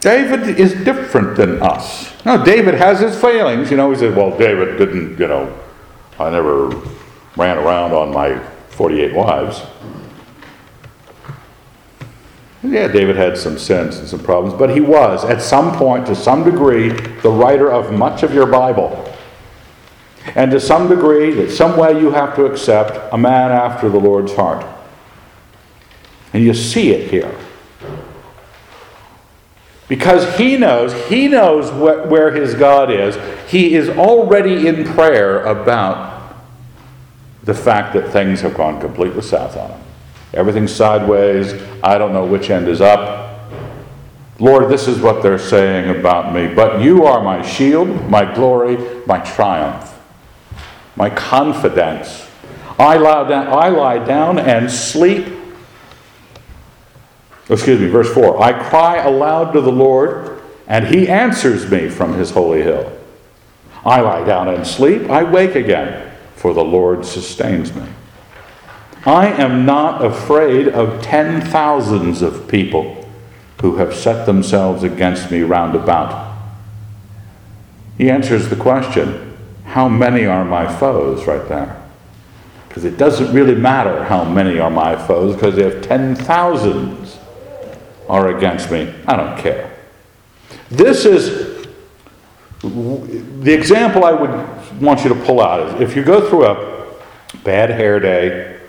David 0.00 0.58
is 0.58 0.72
different 0.84 1.36
than 1.36 1.62
us. 1.62 2.11
Now, 2.24 2.42
David 2.42 2.74
has 2.74 3.00
his 3.00 3.20
failings. 3.20 3.70
You 3.70 3.76
know, 3.76 3.90
he 3.90 3.98
said, 3.98 4.16
well, 4.16 4.36
David 4.36 4.78
didn't, 4.78 5.18
you 5.18 5.26
know, 5.26 5.58
I 6.18 6.30
never 6.30 6.68
ran 7.36 7.58
around 7.58 7.92
on 7.92 8.12
my 8.12 8.38
48 8.70 9.14
wives. 9.14 9.62
Yeah, 12.62 12.86
David 12.86 13.16
had 13.16 13.36
some 13.36 13.58
sins 13.58 13.98
and 13.98 14.06
some 14.06 14.20
problems, 14.20 14.56
but 14.56 14.70
he 14.70 14.80
was, 14.80 15.24
at 15.24 15.42
some 15.42 15.76
point, 15.76 16.06
to 16.06 16.14
some 16.14 16.44
degree, 16.44 16.90
the 17.22 17.30
writer 17.30 17.72
of 17.72 17.92
much 17.92 18.22
of 18.22 18.32
your 18.32 18.46
Bible. 18.46 19.12
And 20.36 20.52
to 20.52 20.60
some 20.60 20.88
degree, 20.88 21.32
that 21.34 21.50
some 21.50 21.76
way 21.76 21.98
you 21.98 22.12
have 22.12 22.36
to 22.36 22.44
accept 22.44 23.12
a 23.12 23.18
man 23.18 23.50
after 23.50 23.88
the 23.88 23.98
Lord's 23.98 24.32
heart. 24.34 24.64
And 26.32 26.44
you 26.44 26.54
see 26.54 26.92
it 26.92 27.10
here. 27.10 27.36
Because 29.92 30.38
he 30.38 30.56
knows, 30.56 30.94
he 31.10 31.28
knows 31.28 31.68
wh- 31.68 32.10
where 32.10 32.30
his 32.30 32.54
God 32.54 32.90
is. 32.90 33.14
He 33.50 33.74
is 33.74 33.90
already 33.90 34.66
in 34.66 34.84
prayer 34.84 35.44
about 35.44 36.34
the 37.42 37.52
fact 37.52 37.92
that 37.92 38.10
things 38.10 38.40
have 38.40 38.54
gone 38.54 38.80
completely 38.80 39.20
south 39.20 39.54
on 39.54 39.70
him. 39.70 39.80
Everything's 40.32 40.74
sideways. 40.74 41.60
I 41.82 41.98
don't 41.98 42.14
know 42.14 42.24
which 42.24 42.48
end 42.48 42.68
is 42.68 42.80
up. 42.80 43.38
Lord, 44.38 44.70
this 44.70 44.88
is 44.88 44.98
what 44.98 45.22
they're 45.22 45.38
saying 45.38 45.94
about 45.94 46.32
me. 46.34 46.46
But 46.46 46.80
you 46.80 47.04
are 47.04 47.22
my 47.22 47.42
shield, 47.46 48.08
my 48.08 48.34
glory, 48.34 48.78
my 49.06 49.18
triumph, 49.18 50.00
my 50.96 51.10
confidence. 51.10 52.26
I 52.78 52.96
lie 52.96 53.28
down, 53.28 53.48
I 53.48 53.68
lie 53.68 54.02
down 54.02 54.38
and 54.38 54.70
sleep 54.70 55.26
excuse 57.48 57.80
me, 57.80 57.88
verse 57.88 58.12
4 58.12 58.42
I 58.42 58.52
cry 58.68 58.98
aloud 58.98 59.52
to 59.52 59.60
the 59.60 59.72
Lord, 59.72 60.42
and 60.66 60.86
he 60.86 61.08
answers 61.08 61.70
me 61.70 61.88
from 61.88 62.14
his 62.14 62.30
holy 62.30 62.62
hill. 62.62 62.92
I 63.84 64.00
lie 64.00 64.24
down 64.24 64.48
and 64.48 64.66
sleep, 64.66 65.10
I 65.10 65.24
wake 65.24 65.54
again, 65.54 66.12
for 66.36 66.54
the 66.54 66.64
Lord 66.64 67.04
sustains 67.04 67.74
me. 67.74 67.86
I 69.04 69.26
am 69.26 69.66
not 69.66 70.04
afraid 70.04 70.68
of 70.68 71.02
ten 71.02 71.40
thousands 71.40 72.22
of 72.22 72.46
people 72.46 73.08
who 73.60 73.76
have 73.76 73.94
set 73.94 74.26
themselves 74.26 74.82
against 74.82 75.30
me 75.30 75.42
round 75.42 75.74
about. 75.74 76.36
He 77.98 78.10
answers 78.10 78.48
the 78.48 78.56
question, 78.56 79.36
How 79.64 79.88
many 79.88 80.24
are 80.24 80.44
my 80.44 80.72
foes, 80.78 81.26
right 81.26 81.48
there? 81.48 81.80
Because 82.68 82.84
it 82.84 82.96
doesn't 82.96 83.34
really 83.34 83.54
matter 83.54 84.04
how 84.04 84.24
many 84.24 84.58
are 84.58 84.70
my 84.70 84.96
foes, 85.06 85.34
because 85.34 85.58
if 85.58 85.82
ten 85.82 86.14
thousands 86.14 87.01
are 88.08 88.36
against 88.36 88.70
me, 88.70 88.92
I 89.06 89.16
don't 89.16 89.38
care. 89.38 89.70
This 90.70 91.04
is 91.04 91.66
the 92.62 93.52
example 93.52 94.04
I 94.04 94.12
would 94.12 94.80
want 94.80 95.02
you 95.02 95.08
to 95.08 95.14
pull 95.24 95.40
out 95.40 95.66
is 95.66 95.80
if 95.80 95.96
you 95.96 96.04
go 96.04 96.28
through 96.28 96.46
a 96.46 96.94
bad 97.44 97.70
hair 97.70 97.98
day 97.98 98.60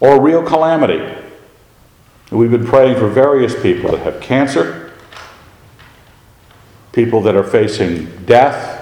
or 0.00 0.16
a 0.16 0.20
real 0.20 0.42
calamity. 0.42 1.14
We've 2.30 2.50
been 2.50 2.66
praying 2.66 2.98
for 2.98 3.08
various 3.08 3.60
people 3.62 3.92
that 3.92 4.00
have 4.00 4.20
cancer, 4.20 4.92
people 6.92 7.22
that 7.22 7.36
are 7.36 7.44
facing 7.44 8.24
death. 8.24 8.74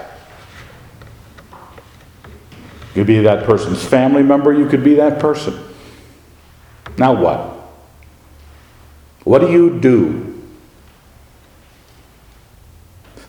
You 2.95 3.03
could 3.03 3.07
be 3.07 3.21
that 3.21 3.45
person's 3.45 3.85
family 3.85 4.23
member, 4.23 4.53
you 4.53 4.67
could 4.67 4.83
be 4.83 4.95
that 4.95 5.21
person. 5.21 5.63
Now 6.97 7.15
what? 7.15 7.54
What 9.25 9.41
do 9.41 9.51
you 9.51 9.81
do? 9.81 10.43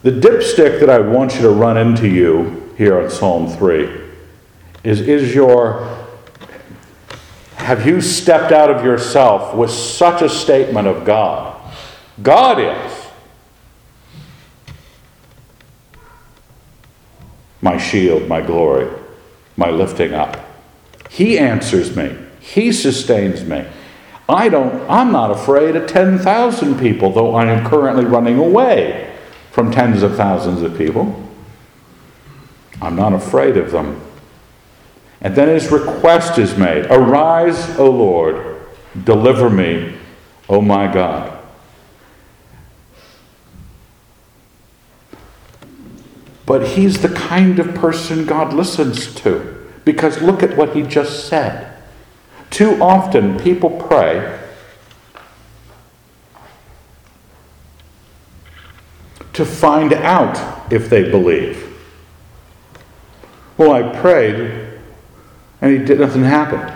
The 0.03 0.11
dipstick 0.11 0.79
that 0.81 0.89
I 0.89 0.99
want 0.99 1.35
you 1.35 1.41
to 1.41 1.49
run 1.49 1.77
into 1.77 2.07
you 2.07 2.73
here 2.77 3.01
on 3.01 3.09
Psalm 3.09 3.47
3 3.47 3.89
is 4.83 5.01
is 5.01 5.33
your 5.33 6.05
have 7.55 7.87
you 7.87 7.99
stepped 7.99 8.51
out 8.51 8.69
of 8.69 8.85
yourself 8.85 9.55
with 9.55 9.71
such 9.71 10.21
a 10.21 10.29
statement 10.29 10.87
of 10.87 11.03
God? 11.03 11.59
God 12.21 12.59
is 12.59 13.07
my 17.61 17.79
shield, 17.79 18.27
my 18.27 18.41
glory, 18.41 18.87
my 19.57 19.71
lifting 19.71 20.13
up. 20.13 20.37
He 21.09 21.39
answers 21.39 21.95
me. 21.95 22.15
He 22.39 22.71
sustains 22.71 23.43
me. 23.43 23.65
I 24.27 24.49
don't, 24.49 24.89
I'm 24.89 25.11
not 25.11 25.31
afraid 25.31 25.75
of 25.75 25.87
10,000 25.87 26.79
people, 26.79 27.11
though 27.11 27.35
I 27.35 27.45
am 27.45 27.65
currently 27.65 28.05
running 28.05 28.39
away 28.39 29.15
from 29.51 29.71
tens 29.71 30.01
of 30.01 30.15
thousands 30.15 30.61
of 30.61 30.77
people. 30.77 31.23
I'm 32.81 32.95
not 32.95 33.13
afraid 33.13 33.55
of 33.57 33.71
them. 33.71 34.01
And 35.21 35.35
then 35.35 35.47
his 35.47 35.71
request 35.71 36.37
is 36.37 36.57
made 36.57 36.85
Arise, 36.87 37.77
O 37.77 37.89
Lord, 37.89 38.59
deliver 39.03 39.49
me, 39.49 39.95
O 40.49 40.61
my 40.61 40.91
God. 40.91 41.31
But 46.45 46.67
he's 46.67 47.01
the 47.01 47.09
kind 47.09 47.57
of 47.59 47.73
person 47.73 48.25
God 48.25 48.53
listens 48.53 49.13
to. 49.15 49.67
Because 49.83 50.21
look 50.21 50.43
at 50.43 50.57
what 50.57 50.75
he 50.75 50.83
just 50.83 51.27
said. 51.27 51.74
Too 52.55 52.81
often 52.81 53.37
people 53.37 53.69
pray 53.69 54.39
to 59.33 59.43
find 59.43 59.91
out 59.91 60.71
if 60.71 60.89
they 60.89 61.11
believe. 61.11 61.77
Well, 63.57 63.73
I 63.73 63.93
prayed 63.99 64.69
and 65.59 65.77
he 65.77 65.83
did, 65.83 65.99
nothing 65.99 66.23
happened. 66.23 66.71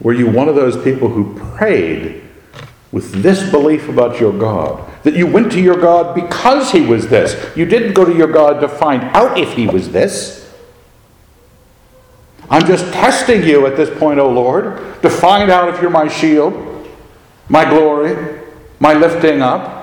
Were 0.00 0.12
you 0.12 0.28
one 0.28 0.48
of 0.48 0.56
those 0.56 0.82
people 0.82 1.08
who 1.08 1.38
prayed 1.54 2.20
with 2.90 3.22
this 3.22 3.48
belief 3.48 3.88
about 3.88 4.18
your 4.18 4.36
God? 4.36 4.90
That 5.04 5.14
you 5.14 5.28
went 5.28 5.52
to 5.52 5.60
your 5.60 5.80
God 5.80 6.16
because 6.16 6.72
he 6.72 6.80
was 6.80 7.06
this. 7.06 7.56
You 7.56 7.64
didn't 7.64 7.92
go 7.92 8.04
to 8.04 8.12
your 8.12 8.32
God 8.32 8.58
to 8.58 8.68
find 8.68 9.04
out 9.14 9.38
if 9.38 9.52
he 9.52 9.68
was 9.68 9.92
this. 9.92 10.45
I'm 12.48 12.64
just 12.66 12.92
testing 12.92 13.42
you 13.42 13.66
at 13.66 13.76
this 13.76 13.96
point, 13.98 14.20
O 14.20 14.30
Lord, 14.30 15.02
to 15.02 15.10
find 15.10 15.50
out 15.50 15.68
if 15.74 15.80
you're 15.80 15.90
my 15.90 16.08
shield, 16.08 16.54
my 17.48 17.68
glory, 17.68 18.40
my 18.78 18.94
lifting 18.94 19.42
up. 19.42 19.74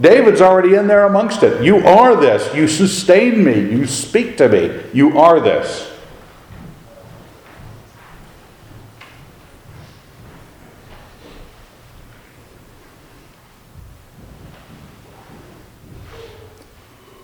David's 0.00 0.40
already 0.40 0.76
in 0.76 0.86
there 0.86 1.04
amongst 1.04 1.42
it. 1.42 1.62
You 1.62 1.76
are 1.86 2.16
this. 2.16 2.54
You 2.54 2.68
sustain 2.68 3.44
me. 3.44 3.60
You 3.60 3.86
speak 3.86 4.38
to 4.38 4.48
me. 4.48 4.82
You 4.94 5.18
are 5.18 5.40
this. 5.40 5.88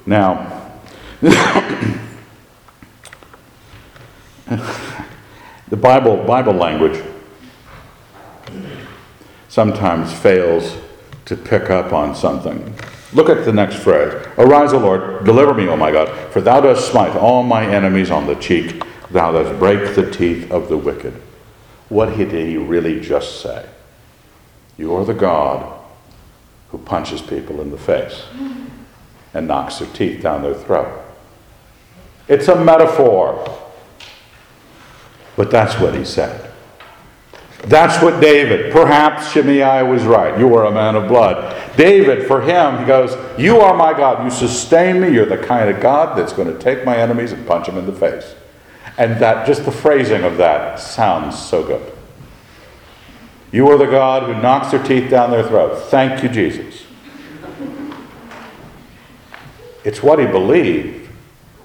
Now, 0.05 0.71
the 5.69 5.77
Bible, 5.77 6.17
Bible 6.25 6.53
language 6.53 7.03
sometimes 9.49 10.13
fails 10.13 10.77
to 11.25 11.37
pick 11.37 11.71
up 11.71 11.93
on 11.93 12.15
something. 12.15 12.75
Look 13.13 13.29
at 13.29 13.45
the 13.45 13.53
next 13.53 13.77
phrase 13.77 14.13
Arise, 14.39 14.73
O 14.73 14.79
Lord, 14.79 15.25
deliver 15.25 15.55
me, 15.55 15.67
O 15.69 15.77
my 15.77 15.91
God, 15.91 16.09
for 16.33 16.41
thou 16.41 16.61
dost 16.61 16.91
smite 16.91 17.17
all 17.17 17.43
my 17.43 17.67
enemies 17.67 18.11
on 18.11 18.27
the 18.27 18.35
cheek, 18.37 18.83
thou 19.11 19.33
dost 19.33 19.59
break 19.59 19.95
the 19.95 20.11
teeth 20.11 20.51
of 20.51 20.69
the 20.69 20.77
wicked. 20.77 21.15
What 21.89 22.17
did 22.17 22.33
he 22.33 22.57
really 22.57 23.01
just 23.01 23.41
say? 23.41 23.67
You 24.77 24.95
are 24.95 25.05
the 25.05 25.15
God 25.15 25.73
who 26.69 26.79
punches 26.79 27.23
people 27.23 27.61
in 27.61 27.71
the 27.71 27.79
face 27.79 28.25
and 29.33 29.49
knocks 29.49 29.79
their 29.79 29.89
teeth 29.89 30.23
down 30.23 30.43
their 30.43 30.55
throat. 30.55 31.03
It's 32.29 32.49
a 32.49 32.63
metaphor. 32.63 33.66
But 35.37 35.51
that's 35.51 35.79
what 35.81 35.95
he 35.95 36.05
said. 36.05 36.51
That's 37.65 38.03
what 38.03 38.21
David, 38.21 38.73
perhaps 38.73 39.33
Shimei 39.33 39.83
was 39.83 40.05
right. 40.05 40.39
You 40.39 40.55
are 40.55 40.67
a 40.67 40.71
man 40.71 40.95
of 40.95 41.09
blood. 41.09 41.77
David, 41.77 42.27
for 42.27 42.41
him, 42.41 42.79
he 42.79 42.85
goes, 42.85 43.17
You 43.39 43.59
are 43.61 43.77
my 43.77 43.93
God. 43.93 44.25
You 44.25 44.31
sustain 44.31 45.01
me. 45.01 45.09
You're 45.09 45.27
the 45.27 45.39
kind 45.39 45.69
of 45.69 45.81
God 45.81 46.17
that's 46.17 46.33
going 46.33 46.53
to 46.53 46.59
take 46.59 46.85
my 46.85 46.97
enemies 46.97 47.33
and 47.33 47.47
punch 47.47 47.67
them 47.67 47.77
in 47.77 47.87
the 47.87 47.93
face. 47.93 48.35
And 48.99 49.21
that, 49.21 49.47
just 49.47 49.65
the 49.65 49.73
phrasing 49.73 50.23
of 50.23 50.37
that 50.37 50.79
sounds 50.79 51.39
so 51.39 51.65
good. 51.65 51.93
You 53.51 53.69
are 53.69 53.77
the 53.77 53.87
God 53.87 54.23
who 54.25 54.41
knocks 54.41 54.71
their 54.71 54.83
teeth 54.83 55.11
down 55.11 55.31
their 55.31 55.47
throat. 55.47 55.77
Thank 55.91 56.23
you, 56.23 56.29
Jesus. 56.29 56.85
It's 59.85 60.03
what 60.03 60.19
he 60.19 60.27
believed. 60.27 60.96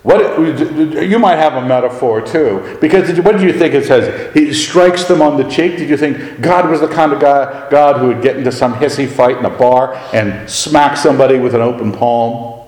What, 0.04 0.40
you 0.40 1.20
might 1.20 1.36
have 1.36 1.54
a 1.54 1.66
metaphor 1.66 2.22
too, 2.22 2.78
because 2.82 3.20
what 3.20 3.34
did 3.34 3.44
you 3.44 3.54
think 3.54 3.76
it 3.76 3.86
says? 3.86 4.34
He 4.34 4.52
strikes 4.52 5.04
them 5.04 5.22
on 5.22 5.38
the 5.38 5.44
cheek. 5.44 5.78
Did 5.78 5.90
you 5.90 5.98
think 5.98 6.42
God 6.42 6.70
was 6.72 6.80
the 6.80 6.88
kind 6.88 7.14
of 7.14 7.20
guy, 7.20 7.70
God 7.70 8.00
who 8.00 8.08
would 8.08 8.24
get 8.24 8.36
into 8.36 8.52
some 8.52 8.74
hissy 8.74 9.08
fight 9.08 9.38
in 9.38 9.46
a 9.46 9.50
bar 9.50 9.94
and 10.12 10.50
smack 10.50 10.98
somebody 10.98 11.38
with 11.38 11.54
an 11.54 11.62
open 11.62 11.92
palm? 11.92 12.68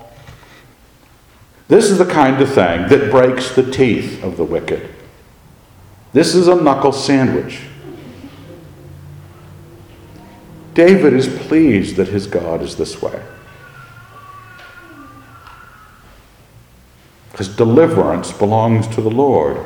This 1.69 1.89
is 1.89 1.97
the 1.97 2.05
kind 2.05 2.39
of 2.39 2.53
thing 2.53 2.87
that 2.89 3.09
breaks 3.09 3.55
the 3.55 3.69
teeth 3.71 4.23
of 4.23 4.37
the 4.37 4.43
wicked. 4.43 4.93
This 6.11 6.35
is 6.35 6.47
a 6.47 6.55
knuckle 6.55 6.91
sandwich. 6.91 7.61
David 10.75 11.13
is 11.13 11.27
pleased 11.47 11.95
that 11.95 12.09
his 12.09 12.27
God 12.27 12.61
is 12.61 12.75
this 12.75 13.01
way. 13.01 13.19
Because 17.33 17.47
deliverance 17.47 18.31
belongs 18.31 18.87
to 18.89 19.01
the 19.01 19.09
Lord. 19.09 19.57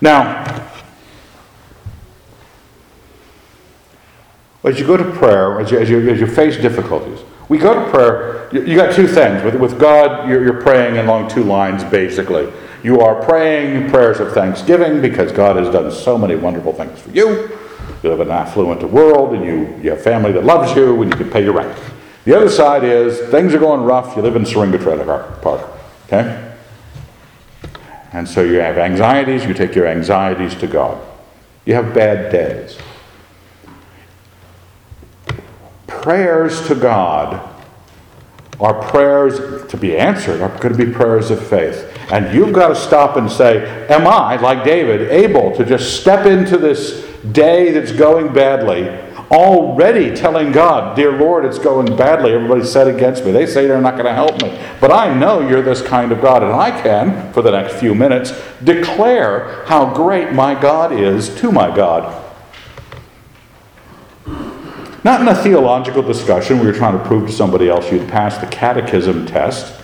Now, 0.00 0.42
as 4.64 4.80
you 4.80 4.86
go 4.86 4.96
to 4.96 5.04
prayer, 5.04 5.60
as 5.60 5.70
you, 5.70 5.78
as 5.78 5.90
you, 5.90 6.08
as 6.08 6.18
you 6.18 6.26
face 6.26 6.56
difficulties, 6.56 7.20
we 7.50 7.58
go 7.58 7.74
to 7.74 7.90
prayer, 7.90 8.48
you, 8.52 8.64
you 8.64 8.76
got 8.76 8.94
two 8.94 9.06
things. 9.06 9.44
With, 9.44 9.54
with 9.56 9.78
God, 9.78 10.28
you're, 10.28 10.42
you're 10.42 10.62
praying 10.62 10.96
along 10.96 11.28
two 11.28 11.44
lines, 11.44 11.84
basically. 11.84 12.50
You 12.82 13.00
are 13.00 13.22
praying 13.22 13.90
prayers 13.90 14.18
of 14.18 14.32
thanksgiving 14.32 15.02
because 15.02 15.30
God 15.30 15.56
has 15.56 15.70
done 15.70 15.92
so 15.92 16.16
many 16.16 16.36
wonderful 16.36 16.72
things 16.72 16.98
for 16.98 17.10
you. 17.10 17.50
You 18.02 18.08
live 18.08 18.20
in 18.20 18.28
an 18.28 18.32
affluent 18.32 18.82
world, 18.82 19.34
and 19.34 19.44
you, 19.44 19.78
you 19.82 19.90
have 19.90 20.02
family 20.02 20.32
that 20.32 20.44
loves 20.44 20.74
you, 20.74 21.02
and 21.02 21.12
you 21.12 21.16
can 21.18 21.30
pay 21.30 21.44
your 21.44 21.52
rent. 21.52 21.91
The 22.24 22.36
other 22.36 22.48
side 22.48 22.84
is 22.84 23.18
things 23.30 23.52
are 23.54 23.58
going 23.58 23.82
rough, 23.82 24.16
you 24.16 24.22
live 24.22 24.36
in 24.36 24.44
Syringa 24.46 24.78
Park. 25.42 25.68
Okay? 26.06 26.52
And 28.12 28.28
so 28.28 28.42
you 28.42 28.58
have 28.58 28.78
anxieties, 28.78 29.44
you 29.44 29.54
take 29.54 29.74
your 29.74 29.86
anxieties 29.86 30.54
to 30.56 30.66
God. 30.66 31.00
You 31.64 31.74
have 31.74 31.94
bad 31.94 32.30
days. 32.30 32.78
Prayers 35.86 36.66
to 36.68 36.74
God 36.74 37.48
are 38.60 38.82
prayers 38.90 39.66
to 39.68 39.76
be 39.76 39.96
answered, 39.96 40.40
are 40.40 40.48
going 40.60 40.76
to 40.76 40.86
be 40.86 40.92
prayers 40.92 41.30
of 41.30 41.44
faith. 41.44 41.88
And 42.12 42.34
you've 42.34 42.52
got 42.52 42.68
to 42.68 42.76
stop 42.76 43.16
and 43.16 43.30
say, 43.30 43.86
Am 43.88 44.06
I, 44.06 44.36
like 44.36 44.64
David, 44.64 45.10
able 45.10 45.54
to 45.56 45.64
just 45.64 46.00
step 46.00 46.26
into 46.26 46.58
this 46.58 47.04
day 47.32 47.72
that's 47.72 47.92
going 47.92 48.32
badly, 48.32 48.84
already 49.30 50.14
telling 50.14 50.52
God, 50.52 50.96
Dear 50.96 51.12
Lord, 51.12 51.44
it's 51.44 51.58
going 51.58 51.96
badly. 51.96 52.32
Everybody's 52.32 52.70
set 52.70 52.88
against 52.88 53.24
me. 53.24 53.32
They 53.32 53.46
say 53.46 53.66
they're 53.66 53.80
not 53.80 53.94
going 53.94 54.06
to 54.06 54.14
help 54.14 54.42
me. 54.42 54.58
But 54.80 54.90
I 54.90 55.12
know 55.14 55.46
you're 55.46 55.62
this 55.62 55.82
kind 55.82 56.12
of 56.12 56.20
God, 56.20 56.42
and 56.42 56.52
I 56.52 56.70
can, 56.82 57.32
for 57.32 57.42
the 57.42 57.50
next 57.50 57.74
few 57.74 57.94
minutes, 57.94 58.32
declare 58.62 59.64
how 59.66 59.94
great 59.94 60.32
my 60.32 60.60
God 60.60 60.92
is 60.92 61.34
to 61.36 61.52
my 61.52 61.74
God. 61.74 62.22
Not 65.04 65.20
in 65.20 65.28
a 65.28 65.34
theological 65.34 66.02
discussion 66.02 66.58
where 66.58 66.66
you're 66.66 66.76
trying 66.76 66.96
to 66.96 67.04
prove 67.04 67.26
to 67.26 67.32
somebody 67.32 67.68
else 67.68 67.90
you'd 67.90 68.08
passed 68.08 68.40
the 68.40 68.46
catechism 68.46 69.26
test, 69.26 69.80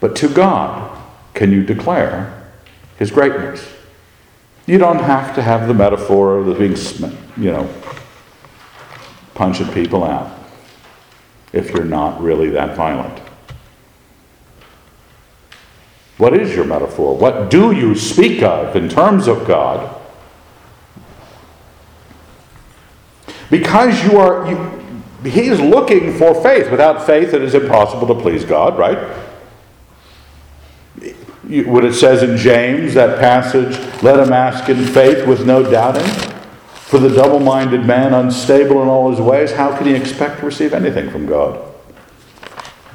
but 0.00 0.16
to 0.16 0.28
God 0.28 1.00
can 1.32 1.52
you 1.52 1.64
declare 1.64 2.42
his 2.98 3.10
greatness. 3.10 3.73
You 4.66 4.78
don't 4.78 5.00
have 5.00 5.34
to 5.34 5.42
have 5.42 5.68
the 5.68 5.74
metaphor 5.74 6.38
of 6.38 6.46
the 6.46 6.54
being, 6.54 6.76
you 7.36 7.52
know, 7.52 7.72
punching 9.34 9.68
people 9.72 10.04
out 10.04 10.30
if 11.52 11.70
you're 11.70 11.84
not 11.84 12.20
really 12.20 12.50
that 12.50 12.76
violent. 12.76 13.20
What 16.16 16.34
is 16.34 16.54
your 16.54 16.64
metaphor? 16.64 17.16
What 17.16 17.50
do 17.50 17.72
you 17.72 17.94
speak 17.94 18.42
of 18.42 18.76
in 18.76 18.88
terms 18.88 19.26
of 19.26 19.46
God? 19.46 20.00
Because 23.50 24.02
you 24.04 24.18
are, 24.18 24.50
you, 24.50 25.30
he 25.30 25.48
is 25.48 25.60
looking 25.60 26.16
for 26.16 26.34
faith. 26.42 26.70
Without 26.70 27.04
faith, 27.04 27.34
it 27.34 27.42
is 27.42 27.54
impossible 27.54 28.06
to 28.06 28.20
please 28.20 28.44
God, 28.44 28.78
right? 28.78 28.98
What 31.66 31.84
it 31.84 31.94
says 31.94 32.22
in 32.22 32.36
James, 32.36 32.94
that 32.94 33.18
passage, 33.18 33.76
let 34.02 34.18
him 34.18 34.32
ask 34.32 34.68
in 34.68 34.84
faith 34.84 35.26
with 35.26 35.46
no 35.46 35.68
doubting. 35.68 36.06
For 36.70 36.98
the 36.98 37.08
double 37.08 37.40
minded 37.40 37.84
man, 37.84 38.14
unstable 38.14 38.82
in 38.82 38.88
all 38.88 39.10
his 39.10 39.20
ways, 39.20 39.52
how 39.52 39.76
can 39.76 39.86
he 39.86 39.94
expect 39.94 40.40
to 40.40 40.46
receive 40.46 40.72
anything 40.72 41.10
from 41.10 41.26
God? 41.26 41.72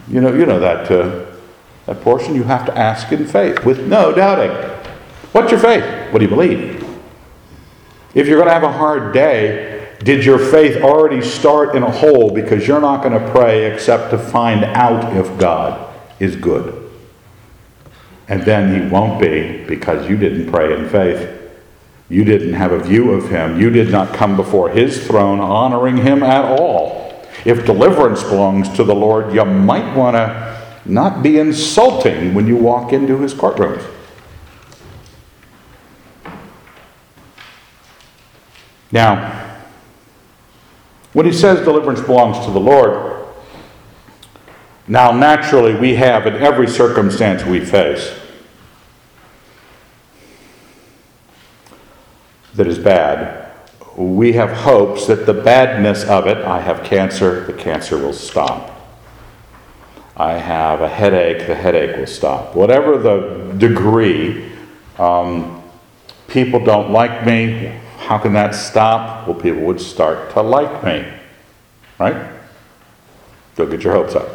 You 0.08 0.22
know, 0.22 0.34
you 0.34 0.46
know 0.46 0.60
that, 0.60 0.90
uh, 0.90 1.26
that 1.86 2.02
portion. 2.02 2.34
You 2.34 2.44
have 2.44 2.66
to 2.66 2.78
ask 2.78 3.12
in 3.12 3.28
faith 3.28 3.66
with 3.66 3.88
no 3.88 4.14
doubting. 4.14 4.52
What's 5.32 5.52
your 5.52 5.60
faith? 5.60 5.84
What 6.12 6.20
do 6.20 6.26
you 6.26 6.30
believe? 6.30 6.84
If 8.16 8.28
you're 8.28 8.38
going 8.38 8.48
to 8.48 8.54
have 8.54 8.64
a 8.64 8.72
hard 8.72 9.14
day, 9.14 9.96
did 10.00 10.26
your 10.26 10.40
faith 10.40 10.82
already 10.82 11.22
start 11.22 11.76
in 11.76 11.84
a 11.84 11.92
hole 11.92 12.32
because 12.34 12.68
you're 12.68 12.82
not 12.82 13.04
going 13.04 13.20
to 13.20 13.32
pray 13.32 13.72
except 13.72 14.12
to 14.12 14.18
find 14.18 14.64
out 14.64 15.16
if 15.16 15.38
God 15.38 15.94
is 16.20 16.36
good? 16.36 16.89
And 18.30 18.44
then 18.44 18.74
he 18.74 18.88
won't 18.88 19.20
be 19.20 19.66
because 19.66 20.08
you 20.08 20.16
didn't 20.16 20.52
pray 20.52 20.78
in 20.78 20.88
faith. 20.88 21.36
You 22.10 22.24
didn't 22.24 22.54
have 22.54 22.72
a 22.72 22.80
view 22.80 23.12
of 23.12 23.30
him. 23.30 23.60
You 23.60 23.72
did 23.72 23.90
not 23.90 24.14
come 24.14 24.36
before 24.36 24.70
his 24.70 25.06
throne 25.06 25.40
honoring 25.40 25.98
him 25.98 26.22
at 26.22 26.46
all. 26.46 27.24
If 27.44 27.66
deliverance 27.66 28.22
belongs 28.24 28.70
to 28.76 28.84
the 28.84 28.94
Lord, 28.94 29.34
you 29.34 29.44
might 29.46 29.96
want 29.96 30.16
to 30.16 30.80
not 30.86 31.24
be 31.24 31.40
insulting 31.40 32.34
when 32.34 32.48
you 32.48 32.56
walk 32.56 32.94
into 32.94 33.18
his 33.20 33.34
courtrooms. 33.34 33.84
Now, 38.92 39.58
when 41.14 41.26
he 41.26 41.34
says 41.34 41.64
deliverance 41.64 42.02
belongs 42.02 42.44
to 42.46 42.52
the 42.52 42.60
Lord, 42.60 43.20
now, 44.90 45.12
naturally, 45.12 45.76
we 45.76 45.94
have 45.96 46.26
in 46.26 46.34
every 46.34 46.68
circumstance 46.68 47.46
we 47.46 47.64
face 47.64 48.19
that 52.60 52.68
is 52.68 52.78
bad, 52.78 53.50
we 53.96 54.34
have 54.34 54.52
hopes 54.52 55.08
that 55.08 55.26
the 55.26 55.34
badness 55.34 56.04
of 56.04 56.28
it, 56.28 56.40
I 56.40 56.60
have 56.60 56.84
cancer, 56.84 57.46
the 57.46 57.54
cancer 57.54 57.98
will 57.98 58.12
stop. 58.12 58.76
I 60.18 60.34
have 60.34 60.82
a 60.82 60.90
headache, 60.90 61.48
the 61.48 61.56
headache 61.56 61.96
will 61.96 62.06
stop. 62.06 62.54
Whatever 62.58 62.98
the 62.98 63.54
degree, 63.58 64.52
um, 64.98 65.64
people 66.28 66.62
don't 66.62 66.92
like 66.92 67.26
me, 67.26 67.68
how 68.00 68.18
can 68.18 68.34
that 68.34 68.54
stop? 68.54 69.26
Well, 69.26 69.40
people 69.40 69.62
would 69.62 69.80
start 69.80 70.30
to 70.34 70.42
like 70.42 70.84
me, 70.84 71.10
right? 71.98 72.30
Go 73.56 73.68
get 73.68 73.84
your 73.84 73.94
hopes 73.94 74.16
up. 74.16 74.28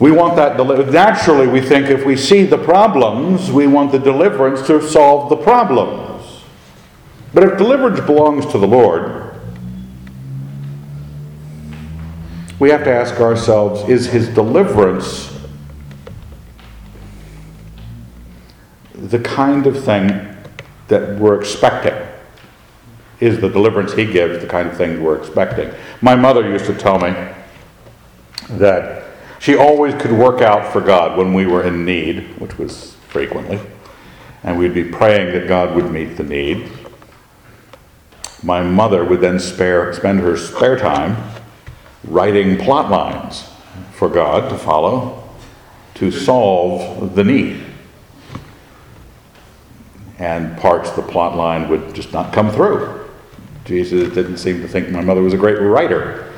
We 0.00 0.10
want 0.10 0.36
that 0.36 0.56
deliverance. 0.56 0.92
naturally 0.92 1.46
we 1.46 1.60
think 1.60 1.88
if 1.88 2.04
we 2.04 2.16
see 2.16 2.44
the 2.44 2.58
problems, 2.58 3.50
we 3.50 3.66
want 3.66 3.92
the 3.92 3.98
deliverance 3.98 4.66
to 4.66 4.86
solve 4.86 5.28
the 5.28 5.36
problems. 5.36 6.42
But 7.34 7.44
if 7.44 7.58
deliverance 7.58 8.00
belongs 8.00 8.46
to 8.46 8.58
the 8.58 8.66
Lord, 8.66 9.34
we 12.58 12.70
have 12.70 12.84
to 12.84 12.92
ask 12.92 13.20
ourselves 13.20 13.88
is 13.88 14.06
his 14.06 14.28
deliverance 14.28 15.32
the 18.94 19.18
kind 19.18 19.66
of 19.66 19.84
thing 19.84 20.36
that 20.88 21.18
we're 21.18 21.38
expecting? 21.38 21.94
Is 23.20 23.40
the 23.40 23.48
deliverance 23.48 23.92
he 23.92 24.06
gives 24.06 24.40
the 24.40 24.48
kind 24.48 24.68
of 24.68 24.76
thing 24.76 25.02
we're 25.02 25.18
expecting? 25.18 25.72
My 26.00 26.14
mother 26.14 26.48
used 26.48 26.66
to 26.66 26.74
tell 26.74 26.98
me 26.98 27.14
that 28.50 29.11
she 29.42 29.56
always 29.56 29.92
could 30.00 30.12
work 30.12 30.40
out 30.40 30.72
for 30.72 30.80
God 30.80 31.18
when 31.18 31.34
we 31.34 31.46
were 31.46 31.64
in 31.64 31.84
need, 31.84 32.38
which 32.38 32.56
was 32.58 32.94
frequently, 33.08 33.58
and 34.44 34.56
we'd 34.56 34.72
be 34.72 34.84
praying 34.84 35.32
that 35.32 35.48
God 35.48 35.74
would 35.74 35.90
meet 35.90 36.16
the 36.16 36.22
need. 36.22 36.70
My 38.44 38.62
mother 38.62 39.04
would 39.04 39.20
then 39.20 39.40
spare, 39.40 39.92
spend 39.94 40.20
her 40.20 40.36
spare 40.36 40.78
time 40.78 41.16
writing 42.04 42.56
plot 42.56 42.88
lines 42.88 43.44
for 43.90 44.08
God 44.08 44.48
to 44.50 44.56
follow 44.56 45.28
to 45.94 46.12
solve 46.12 47.16
the 47.16 47.24
need. 47.24 47.64
And 50.20 50.56
parts 50.58 50.90
of 50.90 50.94
the 50.94 51.10
plot 51.10 51.36
line 51.36 51.68
would 51.68 51.96
just 51.96 52.12
not 52.12 52.32
come 52.32 52.48
through. 52.52 53.10
Jesus 53.64 54.14
didn't 54.14 54.36
seem 54.36 54.62
to 54.62 54.68
think 54.68 54.90
my 54.90 55.00
mother 55.00 55.20
was 55.20 55.34
a 55.34 55.36
great 55.36 55.60
writer 55.60 56.31